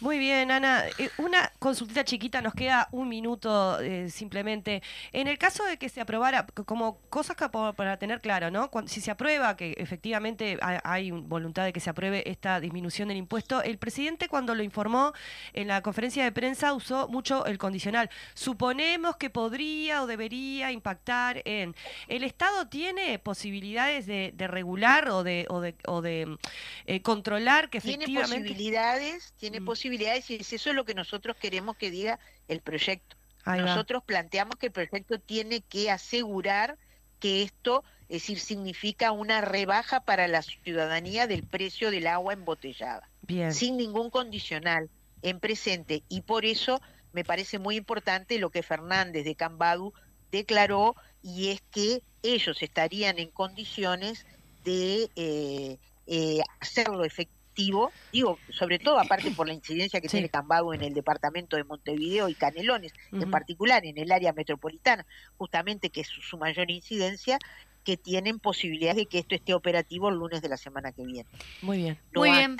[0.00, 0.84] Muy bien, Ana.
[0.96, 4.80] Eh, una consultita chiquita, nos queda un minuto eh, simplemente.
[5.12, 8.70] En el caso de que se aprobara, como cosas para tener claro, ¿no?
[8.86, 13.60] si se aprueba, que efectivamente hay, voluntad de que se apruebe esta disminución del impuesto,
[13.60, 15.14] el presidente cuando lo informó
[15.52, 18.08] en la conferencia de prensa usó mucho el condicional.
[18.34, 21.74] Suponemos que podría o debería impactar en...
[22.06, 26.38] ¿El Estado tiene posibilidades de, regular o de, o de,
[26.86, 28.06] eh, controlar que efectivamente...
[28.06, 29.94] Tiene posibilidades, tiene posibilidades mm
[30.28, 33.16] y eso es lo que nosotros queremos que diga el proyecto.
[33.46, 36.76] nosotros planteamos que el proyecto tiene que asegurar
[37.18, 43.08] que esto, es decir, significa una rebaja para la ciudadanía del precio del agua embotellada,
[43.50, 44.90] sin ningún condicional
[45.22, 46.02] en presente.
[46.08, 46.80] Y por eso
[47.12, 49.92] me parece muy importante lo que Fernández de Cambadu
[50.30, 54.26] declaró, y es que ellos estarían en condiciones
[54.64, 60.72] de eh, eh, hacerlo efectivo digo, sobre todo aparte por la incidencia que tiene Cambado
[60.72, 66.02] en el departamento de Montevideo y Canelones, en particular en el área metropolitana, justamente que
[66.02, 67.38] es su, mayor incidencia,
[67.84, 71.28] que tienen posibilidades de que esto esté operativo el lunes de la semana que viene.
[71.62, 71.98] Muy bien.
[72.14, 72.56] Muy bien.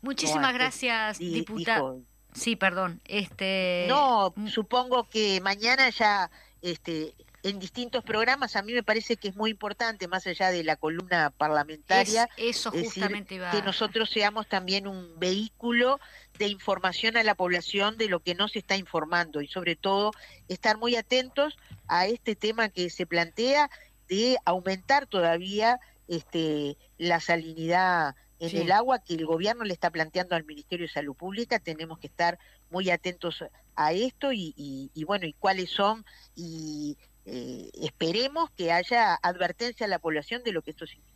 [0.00, 2.00] Muchísimas gracias, diputado.
[2.34, 3.00] Sí, perdón.
[3.04, 3.84] Este...
[3.88, 6.30] No, supongo que mañana ya
[6.62, 10.62] este, en distintos programas, a mí me parece que es muy importante, más allá de
[10.62, 15.98] la columna parlamentaria, eso justamente que nosotros seamos también un vehículo
[16.38, 20.12] de información a la población de lo que no se está informando y sobre todo
[20.48, 21.56] estar muy atentos
[21.88, 23.70] a este tema que se plantea
[24.08, 30.34] de aumentar todavía este, la salinidad en el agua que el gobierno le está planteando
[30.34, 31.60] al Ministerio de Salud Pública.
[31.60, 32.38] Tenemos que estar
[32.70, 33.44] muy atentos
[33.76, 39.88] a esto y, y bueno, y cuáles son y eh, esperemos que haya advertencia a
[39.88, 41.12] la población de lo que esto significa.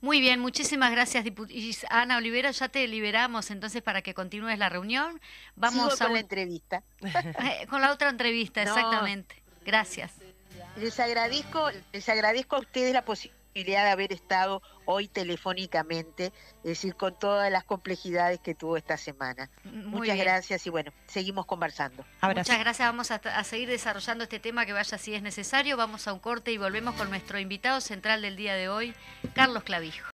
[0.00, 1.24] Muy bien, muchísimas gracias,
[1.88, 2.50] Ana Olivera.
[2.50, 5.20] Ya te liberamos entonces para que continúes la reunión.
[5.54, 6.82] Vamos a con la entrevista.
[7.02, 9.42] Eh, con la otra entrevista, exactamente.
[9.64, 10.12] Gracias.
[10.76, 16.94] Les agradezco, les agradezco a ustedes la posibilidad de haber estado hoy telefónicamente, es decir,
[16.94, 19.50] con todas las complejidades que tuvo esta semana.
[19.64, 22.04] Muchas gracias y bueno, seguimos conversando.
[22.22, 25.76] Muchas gracias, vamos a, seguir desarrollando este tema que vaya si es necesario.
[25.76, 28.94] Vamos a un corte y volvemos con nuestro invitado central del día de hoy,
[29.34, 30.08] Carlos Clavijo.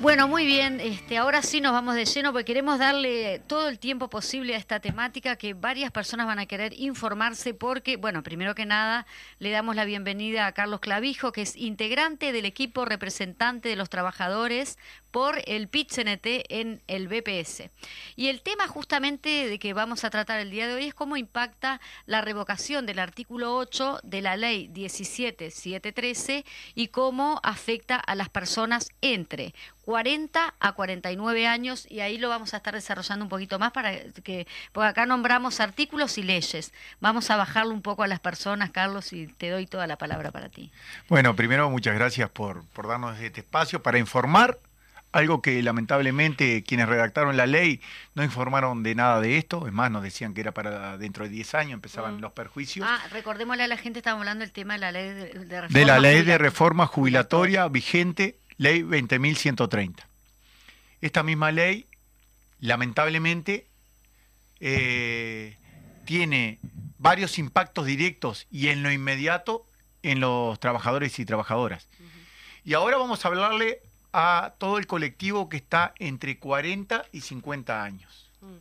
[0.00, 0.80] Bueno, muy bien.
[0.80, 4.58] Este, ahora sí nos vamos de lleno porque queremos darle todo el tiempo posible a
[4.58, 9.06] esta temática que varias personas van a querer informarse porque, bueno, primero que nada,
[9.40, 13.90] le damos la bienvenida a Carlos Clavijo, que es integrante del equipo representante de los
[13.90, 14.78] trabajadores
[15.10, 17.70] por el PIT-CNT en el BPS.
[18.16, 21.16] Y el tema justamente de que vamos a tratar el día de hoy es cómo
[21.16, 26.44] impacta la revocación del artículo 8 de la ley 17713
[26.74, 32.54] y cómo afecta a las personas entre 40 a 49 años y ahí lo vamos
[32.54, 33.92] a estar desarrollando un poquito más para
[34.22, 36.72] que, porque acá nombramos artículos y leyes.
[37.00, 40.30] Vamos a bajarlo un poco a las personas, Carlos, y te doy toda la palabra
[40.30, 40.70] para ti.
[41.08, 44.58] Bueno, primero muchas gracias por, por darnos este espacio para informar
[45.12, 47.80] algo que lamentablemente quienes redactaron la ley
[48.14, 51.30] no informaron de nada de esto, es más, nos decían que era para dentro de
[51.30, 52.20] 10 años, empezaban Mm.
[52.20, 52.86] los perjuicios.
[52.88, 55.68] Ah, recordémosle a la gente, estamos hablando del tema de la ley de, de reforma.
[55.80, 59.94] de la ley de reforma jubilatoria vigente, ley 20.130.
[61.00, 61.86] Esta misma ley,
[62.60, 63.66] lamentablemente,
[64.60, 65.56] eh,
[66.04, 66.58] tiene
[66.98, 69.64] varios impactos directos y en lo inmediato
[70.02, 71.88] en los trabajadores y trabajadoras.
[72.64, 73.80] Y ahora vamos a hablarle
[74.12, 78.30] a todo el colectivo que está entre 40 y 50 años.
[78.40, 78.56] Mm.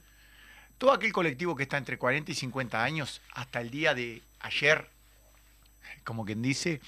[0.77, 4.89] Todo aquel colectivo que está entre 40 y 50 años, hasta el día de ayer,
[6.03, 6.81] como quien dice,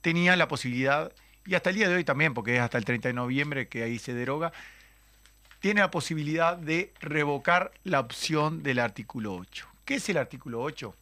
[0.00, 1.12] tenía la posibilidad,
[1.46, 3.82] y hasta el día de hoy también, porque es hasta el 30 de noviembre que
[3.82, 4.52] ahí se deroga,
[5.60, 9.66] tiene la posibilidad de revocar la opción del artículo 8.
[9.84, 10.94] ¿Qué es el artículo 8?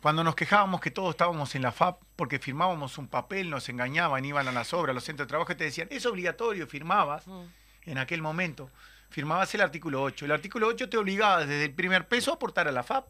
[0.00, 4.24] Cuando nos quejábamos que todos estábamos en la FAP porque firmábamos un papel, nos engañaban,
[4.24, 7.26] iban a las obras, a los centros de trabajo y te decían, es obligatorio, firmabas
[7.26, 7.42] Mm.
[7.86, 8.70] en aquel momento,
[9.10, 10.24] firmabas el artículo 8.
[10.26, 13.06] El artículo 8 te obligaba desde el primer peso a aportar a la FAP.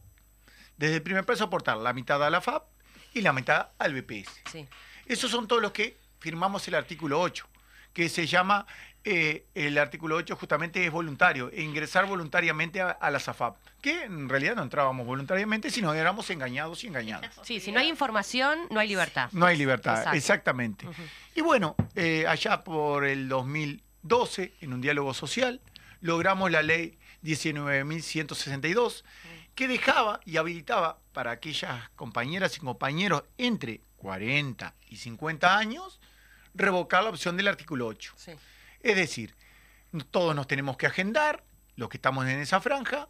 [0.78, 2.64] Desde el primer peso a aportar la mitad a la FAP
[3.12, 4.30] y la mitad al BPS.
[4.50, 4.66] Sí.
[5.06, 7.46] Esos son todos los que firmamos el artículo 8,
[7.92, 8.66] que se llama,
[9.04, 14.02] eh, el artículo 8 justamente es voluntario, e ingresar voluntariamente a, a la SAFAP, que
[14.04, 17.30] en realidad no entrábamos voluntariamente, sino éramos engañados y engañados.
[17.42, 19.30] Sí, si no hay información, no hay libertad.
[19.32, 20.16] No hay libertad, Exacto.
[20.16, 20.86] exactamente.
[21.34, 25.60] Y bueno, eh, allá por el 2012, en un diálogo social,
[26.00, 29.04] logramos la ley 19.162,
[29.54, 36.00] que dejaba y habilitaba para aquellas compañeras y compañeros entre 40 y 50 años
[36.54, 38.12] revocar la opción del artículo 8.
[38.16, 38.32] Sí.
[38.80, 39.34] Es decir,
[40.10, 41.44] todos nos tenemos que agendar,
[41.76, 43.08] los que estamos en esa franja,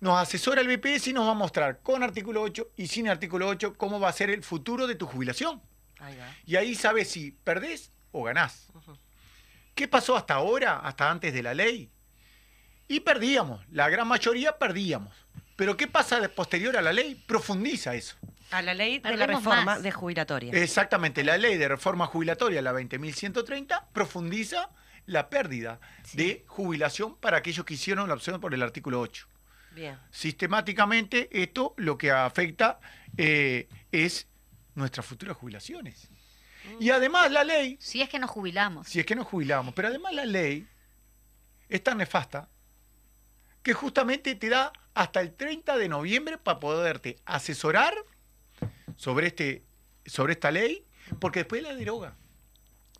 [0.00, 3.48] nos asesora el BPS y nos va a mostrar con artículo 8 y sin artículo
[3.48, 5.60] 8 cómo va a ser el futuro de tu jubilación.
[5.98, 6.34] Ahí va.
[6.46, 8.68] Y ahí sabes si perdés o ganás.
[9.74, 11.90] ¿Qué pasó hasta ahora, hasta antes de la ley?
[12.86, 15.14] Y perdíamos, la gran mayoría perdíamos.
[15.56, 17.14] Pero ¿qué pasa de posterior a la ley?
[17.26, 18.16] Profundiza eso.
[18.50, 19.82] A la ley de la reforma más.
[19.82, 20.52] de jubilatoria.
[20.54, 24.70] Exactamente, la ley de reforma jubilatoria, la 20.130, profundiza
[25.06, 25.80] la pérdida
[26.14, 29.26] de jubilación para aquellos que hicieron la opción por el artículo 8.
[29.72, 29.98] Bien.
[30.10, 32.80] Sistemáticamente esto lo que afecta
[33.16, 34.26] eh, es
[34.74, 36.08] nuestras futuras jubilaciones.
[36.80, 38.86] Y además la ley Si es que nos jubilamos.
[38.88, 39.74] si es que nos jubilamos.
[39.74, 40.66] Pero además la ley
[41.68, 42.48] es tan nefasta
[43.62, 47.94] que justamente te da hasta el 30 de noviembre para poderte asesorar
[48.98, 49.64] sobre, este,
[50.04, 50.84] sobre esta ley,
[51.18, 52.14] porque después la deroga.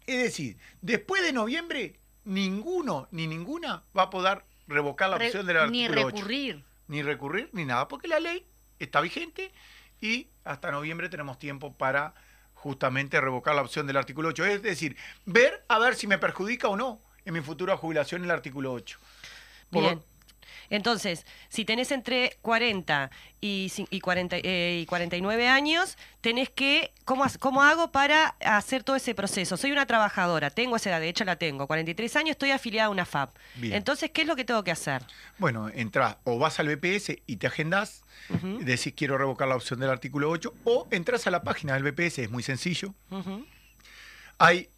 [0.06, 5.44] Es decir, después de noviembre, ninguno ni ninguna va a poder revocar la Re- opción
[5.46, 6.16] del ni artículo 8.
[6.16, 6.64] recurrir.
[6.86, 8.46] Ni recurrir, ni nada, porque la ley
[8.78, 9.52] está vigente
[10.00, 12.14] y hasta noviembre tenemos tiempo para
[12.54, 14.46] justamente revocar la opción del artículo 8.
[14.46, 18.30] Es decir, ver a ver si me perjudica o no en mi futura jubilación el
[18.30, 18.98] artículo 8.
[19.70, 20.02] Por.
[20.70, 26.92] Entonces, si tenés entre 40 y, cin- y, 40, eh, y 49 años, tenés que,
[27.04, 29.56] ¿cómo, ¿cómo hago para hacer todo ese proceso?
[29.56, 32.90] Soy una trabajadora, tengo esa edad, de hecho la tengo, 43 años, estoy afiliada a
[32.90, 33.34] una FAP.
[33.56, 33.72] Bien.
[33.74, 35.02] Entonces, ¿qué es lo que tengo que hacer?
[35.38, 39.80] Bueno, entras o vas al BPS y te agendás, Ujú, decís quiero revocar la opción
[39.80, 42.94] del artículo 8, o entras a la página del BPS, es muy sencillo.
[44.38, 44.68] Hay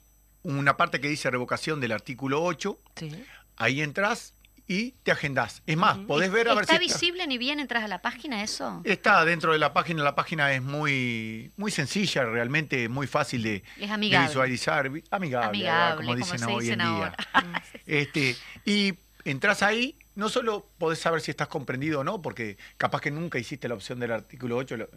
[0.42, 3.24] una parte que dice revocación del artículo 8, sí.
[3.56, 4.34] ahí entras
[4.72, 5.64] y te agendás.
[5.66, 6.06] Es más, Ujú.
[6.06, 8.80] podés ver a ver si ¿Está visible ni bien entras a la página eso?
[8.84, 13.64] Está dentro de la página, la página es muy, muy sencilla, realmente muy fácil de,
[13.80, 14.28] Es de amigable.
[14.28, 17.14] visualizar, vi- amigable, Amigable, como dicen hoy dicen en día.
[17.34, 17.62] ahora.
[17.86, 23.00] Este, y entras ahí, no solo podés saber si estás comprendido o no, porque capaz
[23.00, 24.88] que nunca hiciste la opción del artículo 8, lo-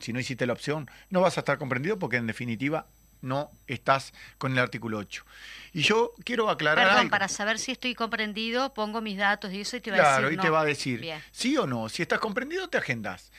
[0.00, 2.86] si no hiciste la opción, no vas a estar comprendido porque en definitiva
[3.22, 5.24] no estás con el artículo 8.
[5.72, 7.10] Y yo quiero aclarar Perdón, algo.
[7.10, 10.22] para saber si estoy comprendido, pongo mis datos y eso y te va a Claro,
[10.26, 10.42] decir y no.
[10.42, 11.20] te va a decir Bien.
[11.30, 11.88] sí o no.
[11.88, 13.30] Si estás comprendido, te agendas.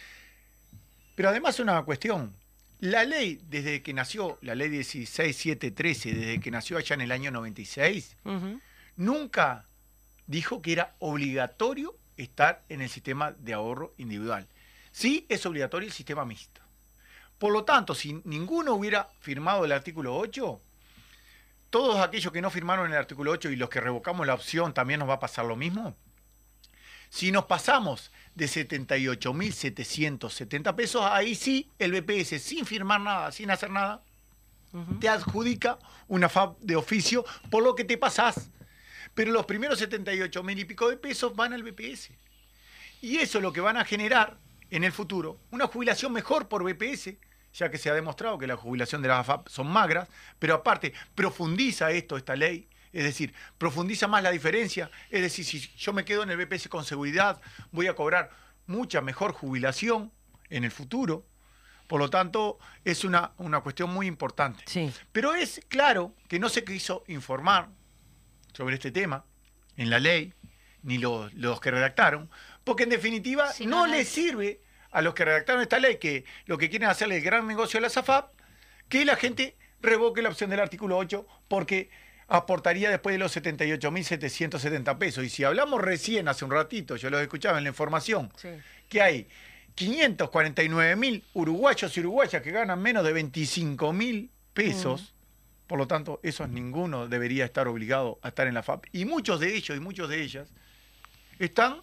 [1.15, 2.35] Pero además una cuestión.
[2.79, 7.29] La ley, desde que nació, la ley 16713, desde que nació allá en el año
[7.29, 8.59] 96, Ujú.
[8.95, 9.65] nunca
[10.25, 14.47] dijo que era obligatorio estar en el sistema de ahorro individual.
[14.91, 16.60] Sí es obligatorio el sistema mixto.
[17.41, 20.61] Por lo tanto, si ninguno hubiera firmado el artículo 8,
[21.71, 24.99] todos aquellos que no firmaron el artículo 8 y los que revocamos la opción también
[24.99, 25.95] nos va a pasar lo mismo.
[27.09, 33.71] Si nos pasamos de 78.770 pesos, ahí sí el BPS, sin firmar nada, sin hacer
[33.71, 34.03] nada,
[34.99, 38.51] te adjudica una FAB de oficio por lo que te pasás.
[39.15, 42.11] Pero los primeros 78 mil y pico de pesos van al BPS.
[43.01, 44.37] Y eso es lo que van a generar
[44.69, 47.15] en el futuro, una jubilación mejor por BPS,
[47.53, 50.07] ya que se ha demostrado que la jubilación de las AFAP son magras,
[50.39, 55.59] pero aparte profundiza esto, esta ley, es decir, profundiza más la diferencia, es decir, si
[55.77, 57.41] yo me quedo en el BPS con seguridad,
[57.71, 58.29] voy a cobrar
[58.67, 60.11] mucha mejor jubilación
[60.49, 61.25] en el futuro.
[61.87, 64.63] Por lo tanto, es una, una cuestión muy importante.
[64.65, 64.91] Sí.
[65.11, 67.67] Pero es claro que no se quiso informar
[68.53, 69.25] sobre este tema
[69.75, 70.33] en la ley,
[70.83, 72.29] ni los, los que redactaron,
[72.63, 75.97] porque en definitiva Si no, no, no- les sirve a los que redactaron esta ley,
[75.97, 78.31] que lo que quieren hacerle el gran negocio a la SAFAP,
[78.89, 81.89] que la gente revoque la opción del artículo 8, porque
[82.27, 85.23] aportaría después de los 78.770 pesos.
[85.23, 88.49] Y si hablamos recién, hace un ratito, yo los escuchaba en la información, Sí.
[88.89, 89.27] que hay
[89.75, 95.13] 549 mil uruguayos y uruguayas que ganan menos de 25 mil pesos.
[95.67, 98.85] Por lo tanto, esos ninguno debería estar obligado a estar en la FAP.
[98.91, 100.49] Y muchos de ellos y muchos de ellas
[101.39, 101.81] están,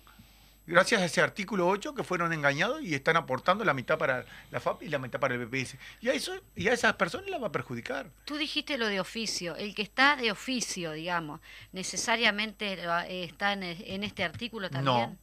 [0.68, 4.60] gracias a ese artículo 8, que fueron engañados y están aportando la mitad para la
[4.60, 5.76] FAP y la mitad para el BPS.
[6.00, 8.10] Y a, eso, y a esas personas las va a perjudicar.
[8.24, 9.56] Tú dijiste lo de oficio.
[9.56, 11.40] El que está de oficio, digamos,
[11.72, 14.94] necesariamente está en, en este artículo también.
[14.94, 15.18] No.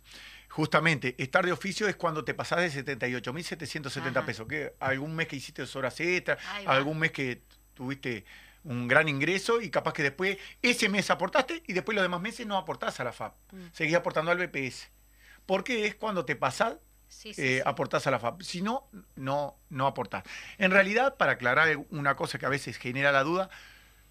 [0.50, 4.26] Justamente, estar de oficio es cuando te pasás de 78.770 Ajá.
[4.26, 4.48] pesos.
[4.48, 7.42] Que algún mes que hiciste dos horas extra, algún mes que
[7.74, 8.26] tuviste
[8.64, 12.48] un gran ingreso y capaz que después ese mes aportaste y después los demás meses
[12.48, 13.36] no aportás a la FAP.
[13.52, 13.66] Mm.
[13.74, 14.90] Seguís aportando al BPS.
[15.46, 16.76] Porque es cuando te pasás,
[17.08, 17.70] Sí, sí, eh, sí.
[17.70, 18.42] aportás a la FAP.
[18.42, 20.24] Si no, no, no aportás.
[20.58, 23.50] En realidad, para aclarar una cosa que a veces genera la duda,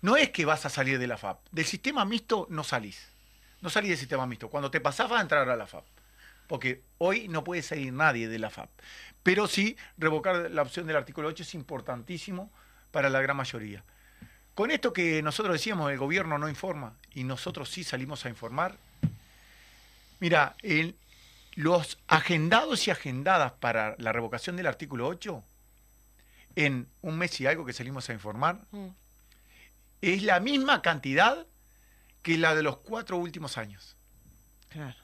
[0.01, 1.39] no es que vas a salir de la FAP.
[1.51, 3.09] Del sistema mixto no salís.
[3.61, 4.49] No salís del sistema mixto.
[4.49, 5.85] Cuando te pasás vas a entrar a la FAP.
[6.47, 8.70] Porque hoy no puede salir nadie de la FAP.
[9.22, 12.51] Pero sí, revocar la opción del artículo 8 es importantísimo
[12.91, 13.82] para la gran mayoría.
[14.55, 18.76] Con esto que nosotros decíamos, el gobierno no informa y nosotros sí salimos a informar.
[20.20, 20.95] Mira, el-
[21.55, 25.44] los agendados y agendadas para la revocación del artículo 8,
[26.57, 28.88] en un mes y algo que salimos a informar, Mm.
[30.02, 31.46] es la misma cantidad
[32.22, 33.96] que la de los cuatro últimos años.
[34.68, 34.96] Claro.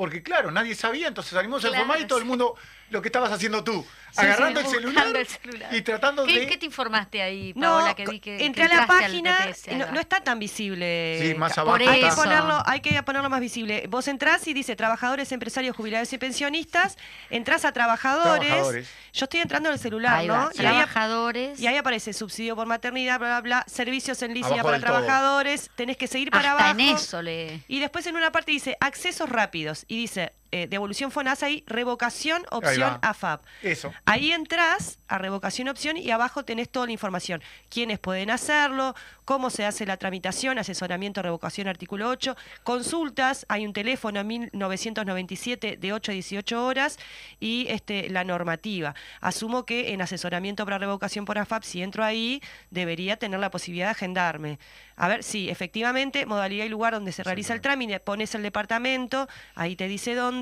[0.00, 2.54] Porque claro, nadie sabía, entonces salimos a Claro, informar y todo el mundo,
[2.88, 5.74] lo que estabas haciendo tú, Sí, agarrando sí, el, celular el celular.
[5.76, 6.46] y tratando ¿Qué, de...
[6.48, 9.68] qué te informaste ahí, No, Paola, que vi que, que entré a la página, BPS,
[9.76, 11.18] no, no está tan visible.
[11.22, 13.84] Sí, más abajo Por Hay que, ponerlo, hay que ponerlo más visible.
[13.90, 16.96] Vos entrás y dice trabajadores, empresarios, jubilados y pensionistas.
[17.28, 18.48] Entrás a trabajadores.
[18.48, 18.88] Trabajadores.
[19.12, 20.50] Yo estoy entrando en el celular, Ahí ¿no?
[20.54, 21.60] Y ahí, trabajadores.
[21.60, 24.86] y ahí aparece subsidio por maternidad, bla, bla, bla, servicios en línea Abajo para todo.
[25.02, 25.70] trabajadores.
[25.76, 26.80] Tenés que seguir para hasta abajo.
[26.80, 27.60] en eso le...
[27.68, 29.84] Y después en una parte dice accesos rápidos.
[29.90, 32.98] Y dice eh, devolución FONASA y revocación opción.
[33.02, 33.44] AFAP.
[33.62, 33.92] Eso.
[34.04, 37.42] Ahí entras a revocación opción y abajo tenés toda la información.
[37.68, 38.94] Quiénes pueden hacerlo,
[39.24, 45.92] cómo se hace la tramitación, asesoramiento, revocación, artículo 8, consultas, hay un teléfono 1997 de
[45.92, 46.98] 8 a 18 horas
[47.38, 48.94] y este, la normativa.
[49.20, 53.86] Asumo que en asesoramiento para revocación por AFAP, si entro ahí, debería tener la posibilidad
[53.86, 54.58] de agendarme.
[54.96, 59.28] A ver, sí, efectivamente, modalidad y lugar donde se realiza el trámite, pones el departamento,
[59.54, 60.39] ahí te dice dónde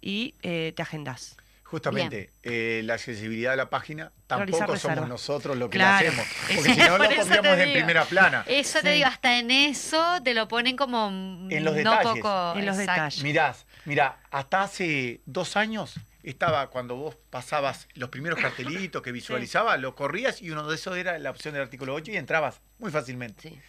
[0.00, 1.36] y eh, te agendás.
[1.64, 6.06] Justamente, eh, la accesibilidad de la página tampoco somos nosotros lo que Claro.
[6.06, 6.26] la hacemos.
[6.54, 8.44] Porque si no lo pondríamos en primera plana.
[8.46, 11.08] Eso te digo, hasta en eso te lo ponen como
[11.50, 12.12] En los no detalles.
[12.22, 12.54] poco...
[12.56, 12.92] En los exacto.
[13.02, 13.22] detalles.
[13.24, 19.80] Mirás, mirá, hasta hace dos años estaba cuando vos pasabas los primeros cartelitos que visualizabas,
[19.80, 22.90] lo corrías y uno de esos era la opción del artículo 8 y entrabas muy
[22.92, 23.48] fácilmente.
[23.48, 23.60] Sí.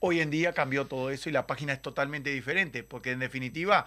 [0.00, 3.86] Hoy en día cambió todo eso y la página es totalmente diferente, porque en definitiva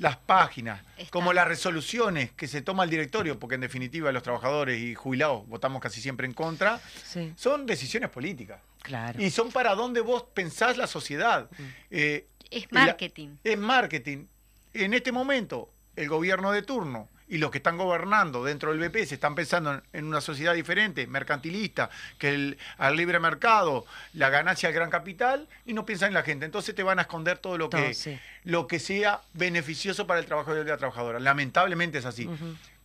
[0.00, 4.80] las páginas, como las resoluciones que se toma el directorio, porque en definitiva los trabajadores
[4.80, 8.60] y jubilados votamos casi siempre en contra, Sí, son decisiones políticas.
[8.82, 9.22] claro.
[9.22, 11.50] Y son para dónde vos pensás la sociedad.
[11.90, 13.36] Eh, Es la- marketing.
[13.44, 14.24] es marketing.
[14.72, 19.12] En este momento, el gobierno de turno y los que están gobernando dentro del BPS
[19.12, 24.74] están pensando en- una sociedad diferente, mercantilista, que el, al libre mercado, la ganancia al
[24.74, 26.44] gran capital, y no piensan en la gente.
[26.44, 28.18] Entonces te van a esconder todo lo Todo, que, sí.
[28.44, 31.20] lo que sea beneficioso para el trabajador y la trabajadora.
[31.20, 32.28] Lamentablemente es así.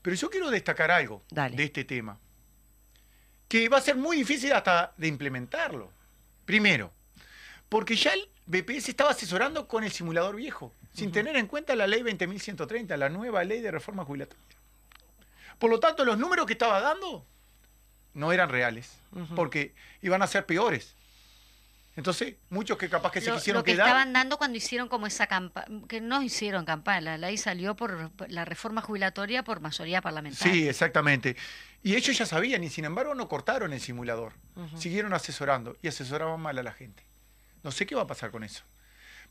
[0.02, 1.58] Pero yo quiero destacar algo Dale.
[1.58, 2.18] de este tema.
[3.48, 5.92] que va a ser muy difícil hasta de implementarlo.
[6.46, 6.92] Primero,
[7.70, 11.88] porque ya el BPS estaba asesorando con el simulador viejo, sin tener en cuenta la
[11.88, 14.44] ley 20.130, la nueva ley de reforma jubilatoria.
[15.60, 17.26] Por lo tanto, los números que estaba dando
[18.14, 18.98] no eran reales,
[19.36, 20.96] porque iban a ser peores.
[21.98, 23.88] Entonces, muchos que capaz que se Lo, quisieron lo que quedar.
[23.88, 28.12] estaban dando cuando hicieron como esa campaña, que no hicieron campaña, la ley salió por
[28.30, 30.54] la reforma jubilatoria por mayoría parlamentaria.
[30.54, 31.38] Sí, exactamente.
[31.84, 34.34] Y ellos ya sabían, y sin embargo no cortaron el simulador.
[34.78, 37.04] Siguieron asesorando y asesoraban mal a la gente.
[37.64, 38.64] No sé qué va a pasar con eso.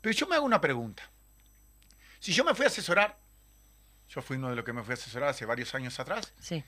[0.01, 1.11] Pero yo me hago una pregunta.
[2.25, 3.19] Si yo me fui a asesorar,
[4.09, 6.65] yo fui uno de los que me fui a asesorar hace varios años atrás, Sí.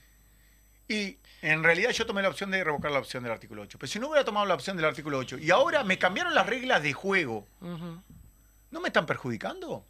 [0.87, 3.79] y en realidad yo tomé la opción de revocar la opción del artículo 8.
[3.79, 6.45] Pero si no hubiera tomado la opción del artículo 8 y ahora me cambiaron las
[6.45, 7.47] reglas de juego.
[7.59, 9.83] ¿no me están perjudicando?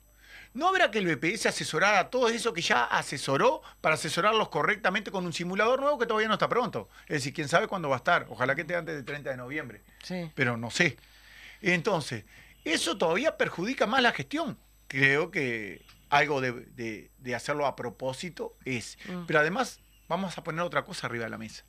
[0.54, 5.12] ¿No habrá que el BPS asesorara a todo eso que ya asesoró para asesorarlos correctamente
[5.12, 6.88] con un simulador nuevo que todavía no está pronto?
[7.08, 8.26] Es decir, quién sabe cuándo va a estar.
[8.30, 9.82] Ojalá que esté antes del 30 de noviembre.
[10.02, 10.32] Sí.
[10.34, 10.96] Pero no sé.
[11.62, 12.24] Entonces,
[12.64, 14.58] eso todavía perjudica más la gestión.
[14.88, 18.98] Creo que algo de, de- de hacerlo a propósito es.
[19.08, 19.26] Mm.
[19.26, 21.64] Pero además, vamos a poner otra cosa arriba de la mesa.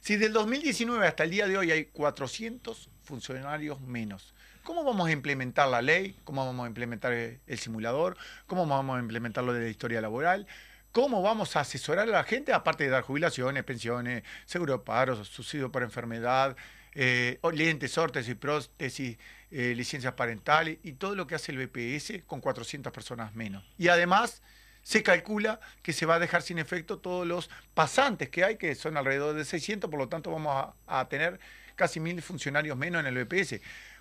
[0.00, 4.34] Si del 2019 hasta el día de hoy hay 400 funcionarios menos,
[4.64, 6.16] ¿cómo vamos a implementar la ley?
[6.24, 8.16] ¿Cómo vamos a implementar el, el simulador?
[8.46, 10.46] ¿Cómo vamos a implementar lo de la historia laboral?
[10.92, 15.22] ¿Cómo vamos a asesorar a la gente, aparte de dar jubilaciones, pensiones, seguro de paro,
[15.24, 16.56] subsidio por enfermedad,
[16.94, 19.16] eh, lentes, órtesis, prótesis,
[19.50, 23.64] eh, licencias parentales y todo lo que hace el BPS con 400 personas menos?
[23.78, 24.42] Y además
[24.82, 28.74] se calcula que se va a dejar sin efecto todos los pasantes que hay, que
[28.74, 31.38] son alrededor de 600, por lo tanto vamos a, tener
[31.76, 33.60] casi mil funcionarios menos en el BPS.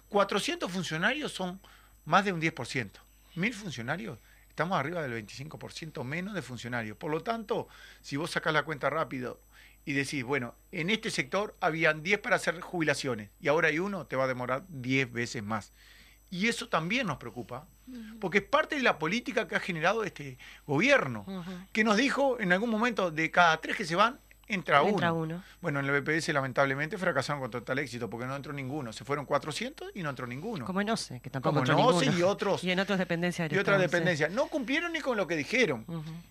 [0.09, 1.59] 400 funcionarios son
[2.05, 2.91] más de un 10%.
[3.35, 4.17] Mil funcionarios,
[4.49, 6.97] estamos arriba del 25% menos de funcionarios.
[6.97, 7.67] Por lo tanto,
[8.01, 9.39] si vos sacás la cuenta rápido
[9.89, 14.05] y decís, bueno, en este sector habían 10 para hacer jubilaciones y ahora hay uno,
[14.05, 15.73] te va a demorar 10 veces más.
[16.29, 17.65] Y eso también nos preocupa,
[18.21, 20.37] porque es parte de la política que ha generado este
[20.67, 21.25] gobierno,
[21.71, 24.19] que nos dijo en algún momento, de cada tres que se van,
[24.49, 24.89] entra uno.
[24.91, 25.43] Entra uno.
[25.61, 28.91] Bueno, en el BPS lamentablemente fracasaron con total éxito, porque no entró ninguno.
[28.91, 30.65] Se fueron 400 y no entró ninguno.
[30.65, 32.19] Como en OCE, que tampoco Como entró en OCE ninguno.
[32.19, 33.51] y otros- Y en otras dependencias.
[33.51, 34.31] y otras dependencias.
[34.31, 35.85] No cumplieron ni con lo que dijeron.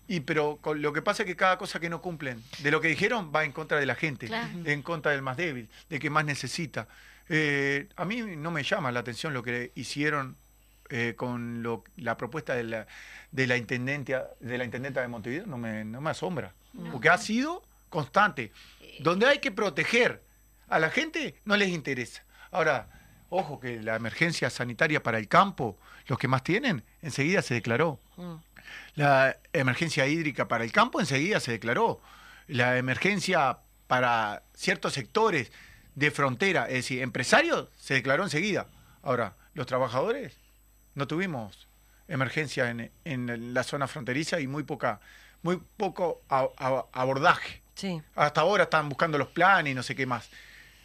[0.07, 2.79] Y pero con lo que pasa es que cada cosa que no cumplen de lo
[2.81, 4.49] que dijeron va en contra de la gente, Claro.
[4.65, 6.87] en contra del más débil, de que más necesita.
[7.29, 10.35] Eh, a mí no me llama la atención lo que hicieron
[10.91, 12.87] eh, con lo- la propuesta de la,
[13.31, 16.53] de la intendencia de la intendenta de Montevideo, no me, no me asombra,
[16.91, 18.51] porque ha sido constante.
[18.99, 20.23] Donde hay que proteger
[20.67, 22.23] a la gente no les interesa.
[22.51, 22.87] Ahora,
[23.29, 25.77] ojo que la emergencia sanitaria para el campo,
[26.07, 27.99] los que más tienen, enseguida se declaró.
[28.17, 28.33] Mm.
[28.95, 32.01] La emergencia hídrica para el campo enseguida se declaró.
[32.47, 35.51] La emergencia para ciertos sectores
[35.95, 38.67] de frontera, es decir, empresarios, se declaró enseguida.
[39.01, 40.37] Ahora, los trabajadores,
[40.95, 41.67] no tuvimos
[42.07, 44.99] emergencia en, en la zona fronteriza y muy poca,
[45.41, 47.61] muy poco a- a- abordaje.
[47.79, 48.01] Sí.
[48.15, 50.29] Hasta ahora están buscando los planes y no sé qué más.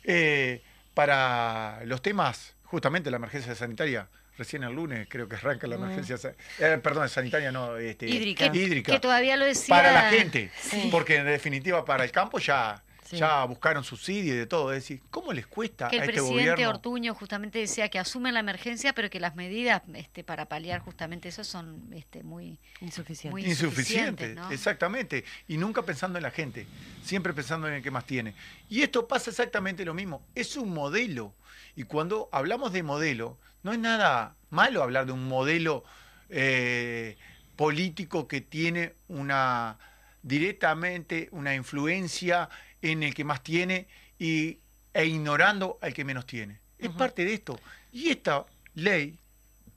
[0.04, 0.62] Eh,
[0.94, 4.06] para los temas, justamente la emergencia sanitaria,
[4.38, 8.50] recién el lunes creo que arranca la emergencia, sa- eh, perdón, sanitaria no, este, Hídrica.
[8.50, 8.92] Que, hídrica.
[8.92, 9.74] que todavía lo decía.
[9.74, 10.88] para la gente, Sí.
[10.90, 13.16] porque en definitiva para el campo ya, Sí.
[13.18, 14.72] ya buscaron subsidio y de todo.
[14.72, 16.70] Es decir, ¿cómo les cuesta Que el a este presidente gobierno?
[16.70, 21.28] Ortuño justamente decía que asumen la emergencia, pero que las medidas este, para paliar justamente
[21.28, 22.58] eso son este, muy...
[22.80, 23.30] Insuficiente.
[23.30, 24.50] Muy Insuficiente, insuficientes, ¿no?
[24.50, 25.24] exactamente.
[25.48, 26.66] Y nunca pensando en la gente,
[27.02, 28.34] siempre pensando en el que más tiene.
[28.68, 30.22] Y esto pasa exactamente lo mismo.
[30.34, 31.34] Es un modelo.
[31.76, 35.84] Y cuando hablamos de modelo, no es nada malo hablar de un modelo
[36.30, 37.16] eh,
[37.56, 39.78] político que tiene una
[40.22, 42.48] directamente una influencia
[42.92, 43.86] en el que más tiene
[44.18, 44.58] y,
[44.92, 46.58] e ignorando al que menos tiene.
[46.78, 47.58] Es parte de esto.
[47.92, 49.18] Y esta ley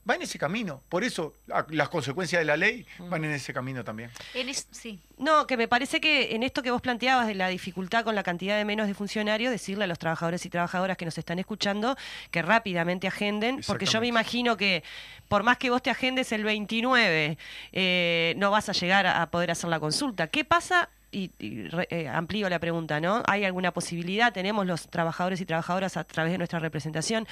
[0.08, 0.82] va en ese camino.
[0.88, 1.34] Por eso
[1.68, 4.10] las consecuencias de la ley van en ese camino también.
[4.34, 7.48] En es- sí, No, que me parece que en esto que vos planteabas de la
[7.48, 11.04] dificultad con la cantidad de menos de funcionarios, decirle a los trabajadores y trabajadoras que
[11.04, 11.96] nos están escuchando
[12.30, 14.82] que rápidamente agenden, porque yo me imagino que
[15.28, 17.36] por más que vos te agendes el 29,
[17.72, 20.26] eh, no vas a llegar a poder hacer la consulta.
[20.28, 20.88] ¿Qué pasa?
[21.10, 23.22] Y, y re- eh, amplío la pregunta, ¿no?
[23.26, 24.30] ¿Hay alguna posibilidad?
[24.32, 27.26] Tenemos los trabajadores y trabajadoras a través de nuestra representación.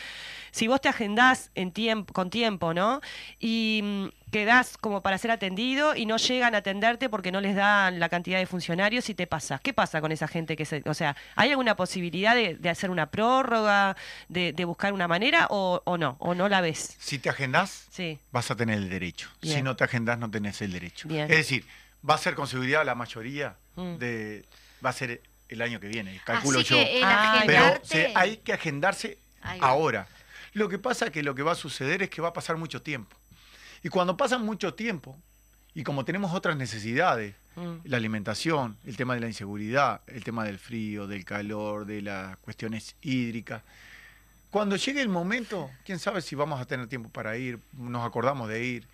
[0.51, 3.03] Si vos te agendás en tiempo, con tiempo, ¿no?
[3.39, 7.55] Y mm, quedás como para ser atendido y no llegan a atenderte porque no les
[7.55, 9.59] dan la cantidad de funcionarios y te pasa.
[9.63, 10.83] ¿Qué pasa con esa gente que se...
[10.87, 13.95] O sea, ¿hay alguna posibilidad de, de hacer una prórroga,
[14.29, 16.17] de, de buscar una manera o, o no?
[16.21, 16.97] ¿O no la ves?
[16.99, 18.19] Si te agendás, Sí.
[18.33, 19.29] vas a tener el derecho.
[19.43, 21.09] Si no te agendás, no tenés el derecho.
[21.09, 21.31] Bien.
[21.31, 21.67] Es decir,
[22.09, 23.97] va a ser con seguridad la mayoría Mm.
[23.99, 24.45] de.
[24.85, 26.77] Va a ser el año que viene, calculo Así yo.
[26.77, 29.19] que el Ah, Pero se- hay que agendarse
[29.61, 30.09] ahora.
[30.53, 32.57] Lo que pasa es que lo que va a suceder es que va a pasar
[32.57, 33.17] mucho tiempo.
[33.83, 35.17] Y cuando pasa mucho tiempo,
[35.75, 37.77] y como tenemos otras necesidades, Mm.
[37.85, 42.37] la alimentación, el tema de la inseguridad, el tema del frío, del calor, de las
[42.39, 43.63] cuestiones hídricas,
[44.51, 48.49] cuando llegue el momento, quién sabe si vamos a tener tiempo para ir, nos acordamos
[48.49, 48.87] de ir.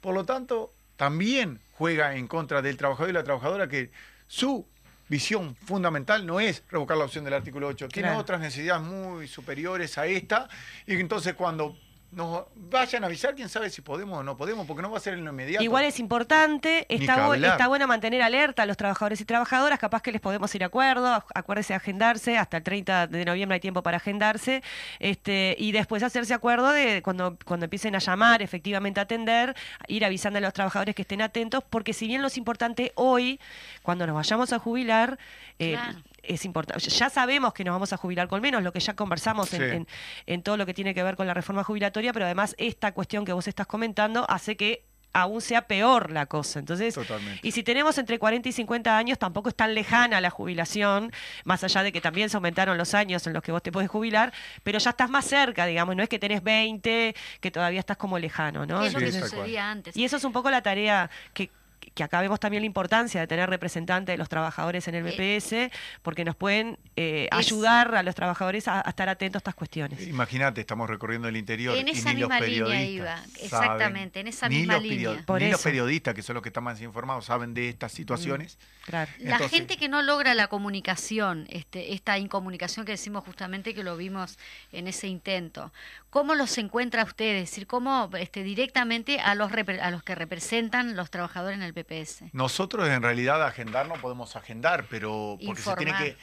[0.00, 3.90] Por lo tanto, también juega en contra del trabajador y la trabajadora que
[4.28, 4.64] su
[5.08, 8.20] visión fundamental no es revocar la opción del artículo 8, tiene Claro.
[8.20, 10.48] otras necesidades muy superiores a esta,
[10.86, 11.76] y entonces cuando
[12.10, 15.00] nos vayan a avisar, quién sabe si podemos o no podemos, porque no va a
[15.00, 15.62] ser en lo inmediato.
[15.62, 20.00] Igual es importante, está, bu- está bueno mantener alerta a los trabajadores y trabajadoras, capaz
[20.00, 23.56] que les podemos ir a acuerdo, ac- acuérdese de agendarse, hasta el 30 de noviembre
[23.56, 24.62] hay tiempo para agendarse,
[25.00, 29.54] este, y después hacerse acuerdo de cuando, cuando empiecen a llamar, efectivamente a atender,
[29.86, 33.38] ir avisando a los trabajadores que estén atentos, porque si bien lo es importante hoy,
[33.82, 35.18] cuando nos vayamos a jubilar,
[35.58, 35.98] eh, Claro.
[36.22, 36.88] Es importante.
[36.88, 39.76] Ya sabemos que nos vamos a jubilar con menos, lo que ya conversamos en, Sí.
[39.76, 39.86] en-
[40.26, 43.24] en todo lo que tiene que ver con la reforma jubilatoria, pero además esta cuestión
[43.24, 46.58] que vos estás comentando hace que aún sea peor la cosa.
[46.58, 47.40] Entonces, Totalmente.
[47.42, 51.10] y si tenemos entre 40 y 50 años, tampoco es tan lejana la jubilación,
[51.44, 53.88] más allá de que también se aumentaron los años en los que vos te podés
[53.88, 57.96] jubilar, pero ya estás más cerca, digamos, no es que tenés 20, que todavía estás
[57.96, 58.82] como lejano, ¿no?
[58.84, 59.30] Es lo que Sí, cual.
[59.30, 59.96] sucedía antes.
[59.96, 61.50] Y eso es un poco la tarea que,
[61.94, 65.70] que acá vemos también la importancia de tener representantes de los trabajadores en el BPS,
[66.02, 70.06] porque nos pueden eh, ayudar a los trabajadores a, a estar atentos a estas cuestiones.
[70.06, 74.20] Imagínate, estamos recorriendo el interior En y esa ni los misma línea iba, saben, exactamente,
[74.20, 75.22] en esa ni misma los línea.
[75.26, 78.58] Por ni los periodistas, que son los que están más informados, saben de estas situaciones.
[78.84, 79.10] Claro.
[79.18, 83.96] La gente que no logra la comunicación, este, esta incomunicación que decimos justamente que lo
[83.96, 84.38] vimos
[84.72, 85.72] en ese intento,
[86.10, 87.36] ¿cómo los encuentra usted?
[87.36, 91.74] Es decir, ¿cómo este, directamente a los, a los que representan los trabajadores en el
[91.74, 92.24] PPS?
[92.32, 96.16] Nosotros en realidad agendar no podemos agendar, pero porque se tiene que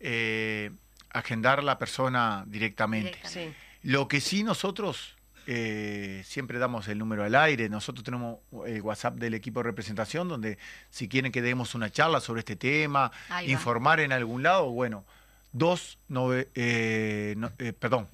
[0.00, 0.70] eh,
[1.10, 3.10] agendar la persona directamente.
[3.10, 3.52] Directamente.
[3.52, 3.56] Sí.
[3.82, 5.14] Lo que sí nosotros
[5.46, 10.28] eh, siempre damos el número al aire, nosotros tenemos el WhatsApp del equipo de representación,
[10.28, 10.58] donde
[10.90, 13.10] si quieren que demos una charla sobre este tema,
[13.46, 15.04] informar en algún lado, bueno,
[15.52, 18.08] dos, nove- eh, no, eh, perdón,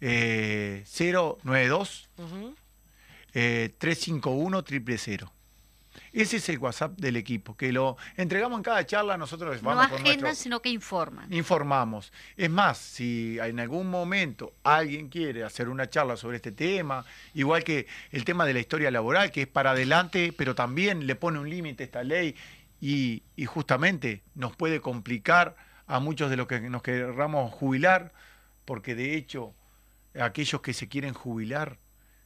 [0.00, 2.54] eh, 092 Ujú.
[3.34, 4.62] eh, 351
[4.98, 5.30] 000.
[6.12, 9.68] Ese es el WhatsApp del equipo, que lo entregamos en cada charla, nosotros les No
[9.70, 11.32] vamos con agendan, nuestro- sino que informan.
[11.32, 12.12] informamos.
[12.36, 17.62] Es más, si en algún momento alguien quiere hacer una charla sobre este tema, igual
[17.64, 21.38] que el tema de la historia laboral, que es para adelante, pero también le pone
[21.38, 22.34] un límite esta ley
[22.80, 25.54] y, y justamente nos puede complicar
[25.86, 28.12] a muchos de los que nos querramos jubilar,
[28.64, 29.54] porque de hecho
[30.18, 31.78] aquellos que se quieren jubilar,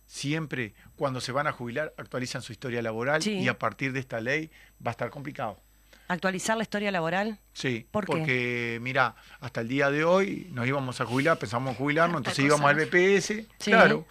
[0.07, 3.33] siempre cuando se van a jubilar actualizan su historia laboral Sí.
[3.39, 4.51] y a partir de esta ley
[4.85, 5.61] va a estar complicado.
[6.09, 7.39] Actualizar la historia laboral.
[7.55, 11.77] Sí, ¿Por porque mira, hasta el día de hoy nos íbamos a jubilar, pensamos en
[11.79, 12.77] jubilarnos, entonces íbamos al.
[12.77, 13.71] BPS, Sí.
[13.71, 14.07] claro,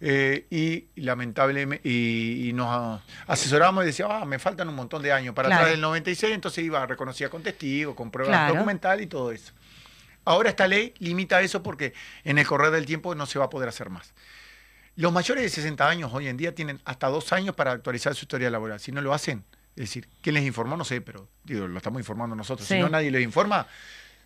[0.00, 5.12] eh, y lamentablemente, y, y nos asesoramos y decíamos, ah, me faltan un montón de
[5.12, 5.60] años para Claro.
[5.62, 8.54] atrás del 96, entonces iba reconocida con testigos, con pruebas Claro.
[8.54, 9.52] documental y todo eso.
[10.28, 13.50] Ahora esta ley limita eso porque en el correr del tiempo no se va a
[13.50, 14.12] poder hacer más.
[14.94, 18.26] Los mayores de 60 años hoy en día tienen hasta dos años para actualizar su
[18.26, 18.78] historia laboral.
[18.78, 20.76] Si no lo hacen, es decir, ¿quién les informó?
[20.76, 22.68] No sé, pero digo, lo estamos informando nosotros.
[22.68, 22.74] Sí.
[22.74, 23.68] Si no, nadie les informa.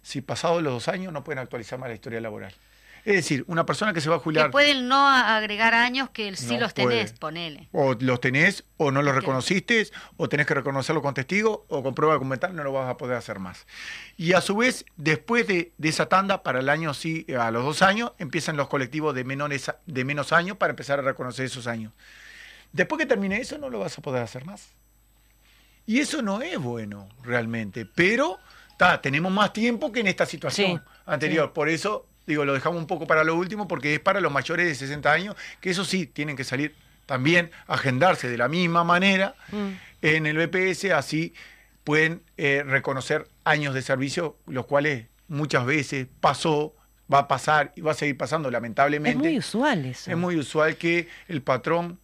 [0.03, 2.53] Si pasados los dos años no pueden actualizar más la historia laboral.
[3.05, 6.37] Es decir, una persona que se va a Que jubilar pueden no agregar años que
[6.37, 7.19] sí No los tenés, puede.
[7.19, 7.69] ponele.
[7.73, 11.95] o los tenés o no los reconociste o tenés que reconocerlo con testigo o con
[11.97, 13.67] prueba documental no lo vas a poder hacer más.
[14.17, 17.65] Y a su vez, después de, de esa tanda, para el año sí, a los
[17.65, 21.67] dos años, empiezan los colectivos de, menores, de menos años para empezar a reconocer esos
[21.67, 21.93] años.
[22.73, 24.69] Después que termine eso, no lo vas a poder hacer más.
[25.87, 28.39] Y eso no es bueno realmente, pero
[28.79, 31.53] ta, tenemos más tiempo que en esta situación Sí, anterior.
[31.53, 34.67] Por eso, digo, lo dejamos un poco para lo último, porque es para los mayores
[34.67, 36.75] de 60 años, que eso sí, tienen que salir
[37.07, 39.69] también agendarse de la misma manera Mm.
[40.03, 41.35] en el BPS, así
[41.85, 46.75] pueden eh, reconocer años de servicio, los cuales muchas veces pasó,
[47.13, 49.19] va a pasar y va a seguir pasando, Es lamentablemente.
[49.19, 50.11] muy usual eso.
[50.11, 51.99] Es muy usual que el patrón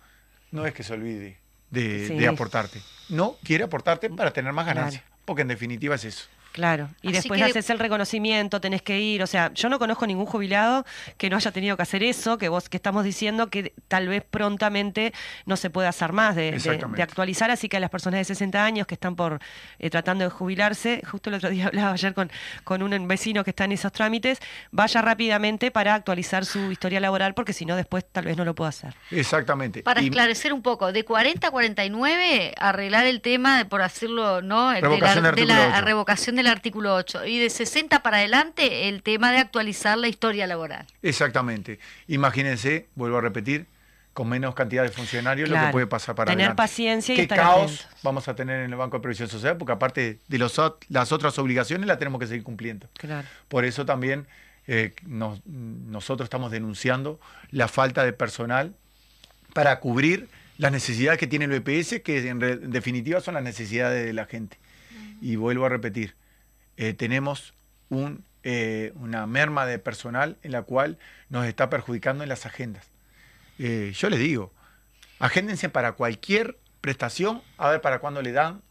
[0.50, 1.38] no es que se olvide
[1.70, 2.14] de, Sí.
[2.16, 4.78] de aportarte, no quiere aportarte para tener más Claro.
[4.80, 6.26] ganancias, porque en definitiva es eso.
[6.52, 9.78] Claro, y Así después que haces el reconocimiento, tenés que ir, o sea, yo no
[9.78, 10.84] conozco ningún jubilado
[11.16, 14.24] que no haya tenido que hacer eso, que vos que estamos diciendo que tal vez
[14.28, 15.12] prontamente
[15.46, 16.96] no se puede hacer más de, de- Exactamente.
[16.96, 19.38] de actualizar, así que a las personas de 60 años que están por
[19.78, 22.30] eh, tratando de jubilarse, justo el otro día hablaba ayer con,
[22.64, 24.38] con un vecino que está en esos trámites,
[24.72, 28.54] vaya rápidamente para actualizar su historia laboral, porque si no después tal vez no lo
[28.54, 28.94] pueda hacer.
[29.12, 29.82] Exactamente.
[29.84, 34.42] Para Y- esclarecer un poco, de 40 a 49, arreglar el tema, de, por hacerlo,
[34.42, 34.70] ¿no?
[34.70, 38.88] De Revocación la, de de la revocación del artículo 8 y de 60 para adelante
[38.88, 40.86] el tema de actualizar la historia laboral.
[41.02, 41.78] Exactamente.
[42.06, 43.66] Imagínense, vuelvo a repetir,
[44.14, 46.56] con menos cantidad de funcionarios lo que puede pasar para Tener adelante.
[46.56, 48.02] paciencia y ¿Qué estar caos atentos.
[48.02, 49.56] vamos a tener en el Banco de Previsión Social?
[49.56, 52.88] Porque aparte de los, las otras obligaciones las tenemos que seguir cumpliendo.
[52.94, 53.28] Claro.
[53.46, 54.26] Por eso también
[54.66, 57.20] eh, nos- nosotros estamos denunciando
[57.52, 58.74] la falta de personal
[59.52, 60.28] para cubrir
[60.58, 64.12] las necesidades que tiene el BPS, que en, re- en definitiva son las necesidades de
[64.12, 64.58] la gente.
[65.22, 66.14] Y vuelvo a repetir,
[66.78, 67.52] eh, tenemos
[67.90, 70.96] un, eh, una merma de personal en la cual
[71.28, 72.86] nos está perjudicando en las agendas.
[73.58, 74.52] Eh, yo les digo,
[75.18, 78.62] agéndense para cualquier prestación, a ver para cuándo le dan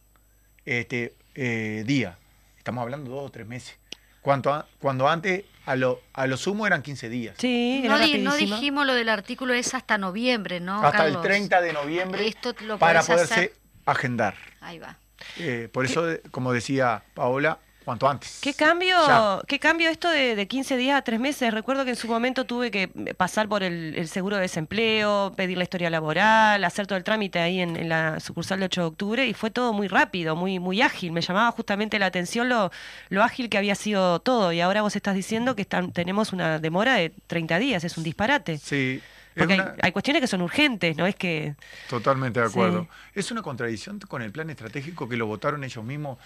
[0.65, 2.17] este eh, día.
[2.57, 3.77] Estamos hablando dos o tres meses.
[4.21, 7.35] Cuanto a- cuando antes a lo, a lo sumo eran 15 días.
[7.37, 10.83] Sí, No, di- dijimos lo del artículo es hasta noviembre, ¿no?
[10.83, 11.17] hasta Carlos?
[11.17, 13.53] el 30 de noviembre Esto lo para poderse hacer-
[13.85, 14.35] agendar.
[14.61, 14.97] Ahí va.
[15.37, 18.39] Eh, por eso, de- como decía Paola, cuanto antes.
[18.41, 19.39] ¿Qué cambio, Ya.
[19.47, 21.53] ¿Qué cambio esto de, de 15 días a 3 meses?
[21.53, 25.57] Recuerdo que en su momento tuve que pasar por el, el seguro de desempleo, pedir
[25.57, 28.87] la historia laboral, hacer todo el trámite ahí en, en la sucursal de 8 de
[28.87, 31.13] octubre y fue todo muy rápido, muy, muy ágil.
[31.13, 32.71] Me llamaba justamente la atención lo,
[33.07, 36.59] lo ágil que había sido todo y ahora vos estás diciendo que están, tenemos una
[36.59, 38.57] demora de 30 días, es un disparate.
[38.57, 39.01] Sí,
[39.33, 41.55] Porque hay, cuestiones que son urgentes, no es que...
[41.89, 42.81] Totalmente de acuerdo.
[42.81, 43.19] Sí.
[43.19, 46.17] Es una contradicción con el plan estratégico que lo votaron ellos mismos,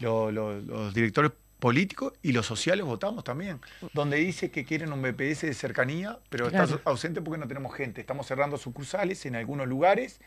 [0.00, 3.60] lo- lo- los directores políticos y los sociales votamos también,
[3.92, 8.00] donde dice que quieren un BPS de cercanía, pero está ausente porque no tenemos gente.
[8.00, 10.20] Estamos cerrando sucursales en algunos lugares,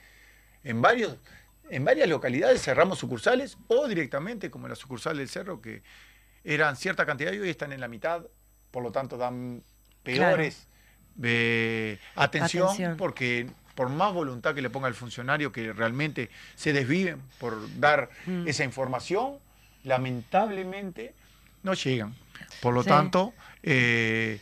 [0.64, 1.18] en varios,
[1.70, 5.82] en varias localidades cerramos sucursales o directamente, como la sucursal del Cerro, que
[6.44, 8.24] eran cierta cantidad y hoy están en la mitad,
[8.70, 9.64] por lo tanto dan
[10.04, 10.68] peores
[11.22, 12.98] eh, atención, Atención.
[12.98, 18.10] porque por más voluntad que le ponga el funcionario que realmente se desviven por dar
[18.26, 18.48] Mm.
[18.48, 19.38] esa información,
[19.84, 21.14] lamentablemente
[21.64, 22.16] no llegan.
[22.62, 22.90] Por lo Sí.
[22.90, 24.40] tanto, eh,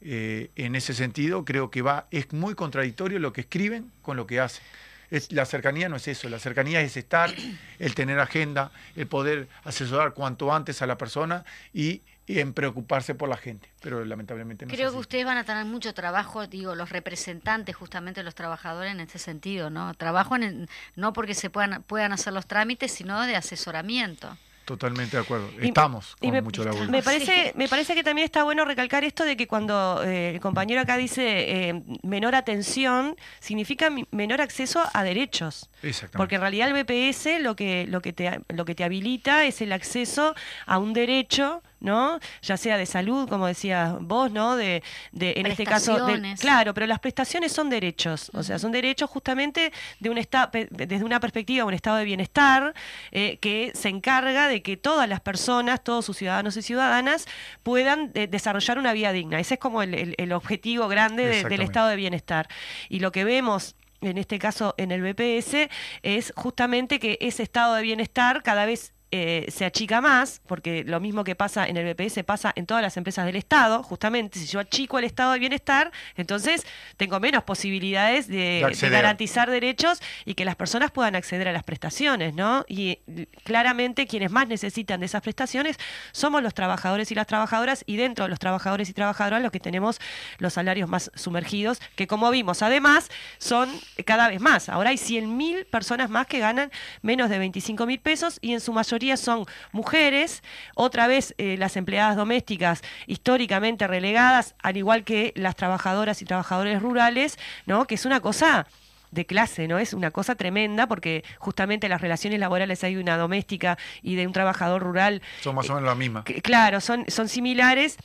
[0.00, 4.26] eh, en ese sentido creo que va, es muy contradictorio lo que escriben con lo
[4.26, 4.62] que hacen.
[5.10, 7.32] Es, la cercanía no es eso, la cercanía es estar,
[7.78, 13.14] el tener agenda, el poder asesorar cuanto antes a la persona y, y en preocuparse
[13.14, 13.68] por la gente.
[13.80, 14.96] Pero lamentablemente no es Creo así.
[14.96, 19.18] que ustedes van a tener mucho trabajo, digo, los representantes justamente los trabajadores en este
[19.18, 19.94] sentido, ¿no?
[19.94, 24.36] Trabajo en el- no porque se puedan, puedan hacer los trámites, sino de asesoramiento.
[24.64, 25.50] Totalmente de acuerdo.
[25.60, 26.90] Y- Estamos y con me, mucho laburo.
[26.90, 30.40] me parece, me parece que también está bueno recalcar esto de que cuando eh, el
[30.40, 35.68] compañero acá dice eh, menor atención, significa menor acceso a derechos.
[35.82, 36.16] Exactamente.
[36.16, 39.60] Porque en realidad el BPS lo que, lo que, te, lo que te habilita es
[39.60, 40.34] el acceso
[40.66, 42.18] a un derecho, ¿no?
[42.42, 44.56] Ya sea de salud, como decías vos, ¿no?
[44.56, 44.82] De,
[45.12, 49.08] de en este caso, de- claro, pero las prestaciones son derechos, o sea, son derechos
[49.10, 52.74] justamente de un esta- pe- desde una perspectiva, un estado de bienestar
[53.12, 57.26] eh, que se encarga de que todas las personas, todos sus ciudadanos y ciudadanas
[57.62, 59.38] puedan eh, desarrollar una vida digna.
[59.38, 62.48] Ese es como el, el- el objetivo grande de- del estado de bienestar.
[62.88, 65.70] Y lo que vemos en este caso en el BPS,
[66.02, 70.98] es justamente que ese estado de bienestar cada vez eh, se achica más, porque lo
[70.98, 74.46] mismo que pasa en el BPS pasa en todas las empresas del Estado, justamente, si
[74.46, 78.90] yo achico el estado de bienestar, entonces tengo menos posibilidades de, De de acceder.
[78.90, 82.64] garantizar derechos y que las personas puedan acceder a las prestaciones, ¿no?
[82.66, 82.98] Y
[83.44, 85.76] claramente quienes más necesitan de esas prestaciones
[86.10, 89.60] somos los trabajadores y las trabajadoras, y dentro de los trabajadores y trabajadoras los que
[89.60, 90.00] tenemos
[90.38, 93.70] los salarios más sumergidos, que como vimos, además, son
[94.04, 94.68] cada vez más.
[94.68, 98.72] Ahora hay 100.000 personas más que ganan menos de 25 mil pesos y en su
[98.72, 100.42] mayoría son mujeres.
[100.74, 106.82] Otra vez, eh, las empleadas domésticas históricamente relegadas, al igual que las trabajadoras y trabajadores
[106.82, 107.86] rurales, ¿no?
[107.86, 108.66] Que es una cosa
[109.10, 109.78] de clase, ¿no?
[109.78, 114.26] Es una cosa tremenda porque justamente las relaciones laborales hay de una doméstica y de
[114.26, 116.24] un trabajador rural Son más o menos la misma.
[116.24, 117.96] que- claro, son, son similares.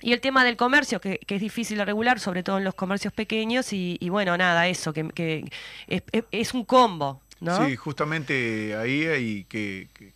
[0.00, 2.74] Y el tema del comercio, que, que es difícil de regular, sobre todo en los
[2.74, 5.44] comercios pequeños, y, y bueno, nada, eso, que, que
[5.88, 7.66] es, es- es un combo, ¿no?
[7.66, 10.12] Sí, justamente ahí hay que, que,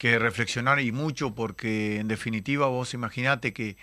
[0.00, 3.76] que reflexionar y mucho porque en definitiva vos imaginate que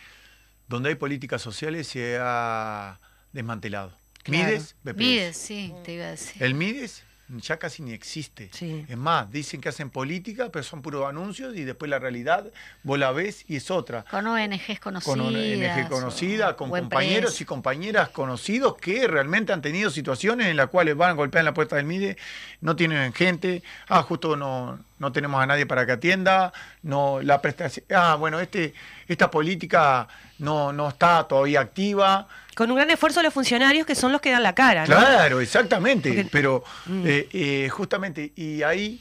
[0.68, 3.00] donde hay políticas sociales se ha
[3.34, 3.96] desmantelado.
[4.24, 4.48] Claro.
[4.48, 4.98] Mides, BPS.
[4.98, 6.42] Mides, sí, te iba a decir.
[6.42, 8.50] El Mides ya casi ni existe.
[8.54, 8.86] Sí.
[8.88, 12.46] Es más, dicen que hacen política, pero son puros anuncios y después la realidad
[12.84, 14.06] vos la ves y es otra.
[14.10, 15.04] Con ONGs conocidas.
[15.04, 20.56] Con ONG conocida, o- con compañeros y compañeras conocidos que realmente han tenido situaciones en
[20.58, 22.18] las cuales van a golpear en la puerta del MIDE,
[22.62, 26.54] no tienen gente, ah, justo no, no tenemos a nadie para que atienda,
[26.84, 28.74] no, la prestación, ah, bueno, este,
[29.08, 30.08] esta política
[30.40, 32.28] no, no está todavía activa.
[32.58, 34.96] Con un gran esfuerzo de los funcionarios que son los que dan la cara, ¿no?
[34.96, 37.04] Claro, exactamente, Porque- pero Mm.
[37.06, 39.00] eh, eh, justamente, y ahí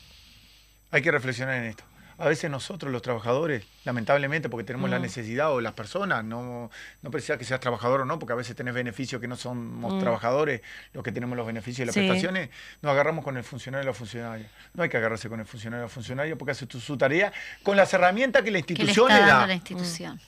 [0.91, 1.83] hay que reflexionar en esto.
[2.19, 5.03] a veces nosotros los trabajadores, lamentablemente, porque tenemos la Mm.
[5.03, 6.71] necesidad, o las personas, no,
[7.03, 9.93] no precisa que seas trabajador o no, porque a veces tenés beneficios que no somos
[9.93, 10.01] Mm.
[10.01, 10.63] trabajadores,
[10.95, 12.01] los que tenemos los beneficios y las Sí.
[12.01, 12.49] prestaciones,
[12.81, 14.49] nos agarramos con el funcionario y la funcionaria.
[14.73, 17.31] No hay que agarrarse con el funcionario y la funcionaria porque hace tu- su tarea
[17.63, 19.47] con las herramientas que la que le institución está le dando da.
[19.49, 20.21] la institución.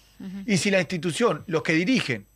[0.46, 2.26] Y si la institución, los que dirigen,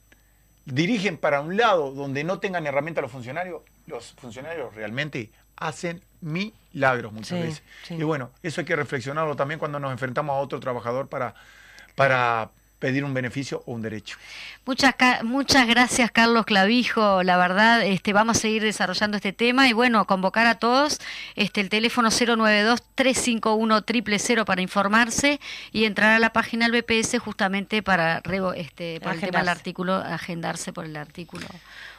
[0.64, 7.12] dirigen para un lado donde no tengan herramientas los funcionarios, los funcionarios realmente hacen milagros
[7.12, 7.62] muchas Sí, veces.
[7.84, 7.94] sí.
[7.94, 11.34] Y bueno, eso hay que reflexionarlo también cuando nos enfrentamos a otro trabajador para,
[11.94, 12.50] para
[12.82, 14.18] pedir un beneficio o un derecho.
[14.66, 17.22] Muchas, muchas gracias, Carlos Clavijo.
[17.22, 20.98] La verdad, este, vamos a seguir desarrollando este tema y bueno, convocar a todos.
[21.36, 25.38] Este, el teléfono 092-351-000 para informarse
[25.70, 28.20] y entrar a la página del BPS justamente para
[28.56, 29.50] este, por el tema del Agendarse.
[29.50, 31.46] artículo, agendarse por el artículo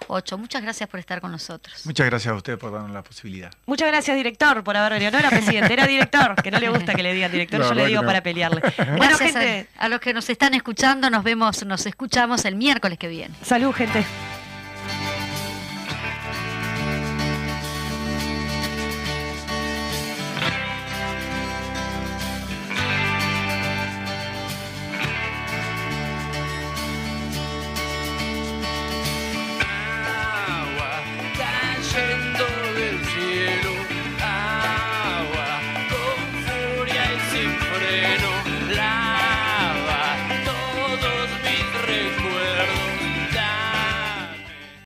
[0.07, 0.37] 8.
[0.37, 1.85] Muchas gracias por estar con nosotros.
[1.85, 3.53] Muchas gracias a ustedes por darnos la posibilidad.
[3.65, 5.11] Muchas gracias, director, por haber venido.
[5.11, 7.87] No era presidente, era director, que no le gusta que le digan director, yo le
[7.87, 8.07] digo no.
[8.07, 8.61] para pelearle.
[8.93, 11.09] Bueno, Gracias gente, a, a los que nos están escuchando.
[11.09, 13.33] Nos vemos, nos escuchamos el miércoles que viene.
[13.43, 14.03] salud, gente.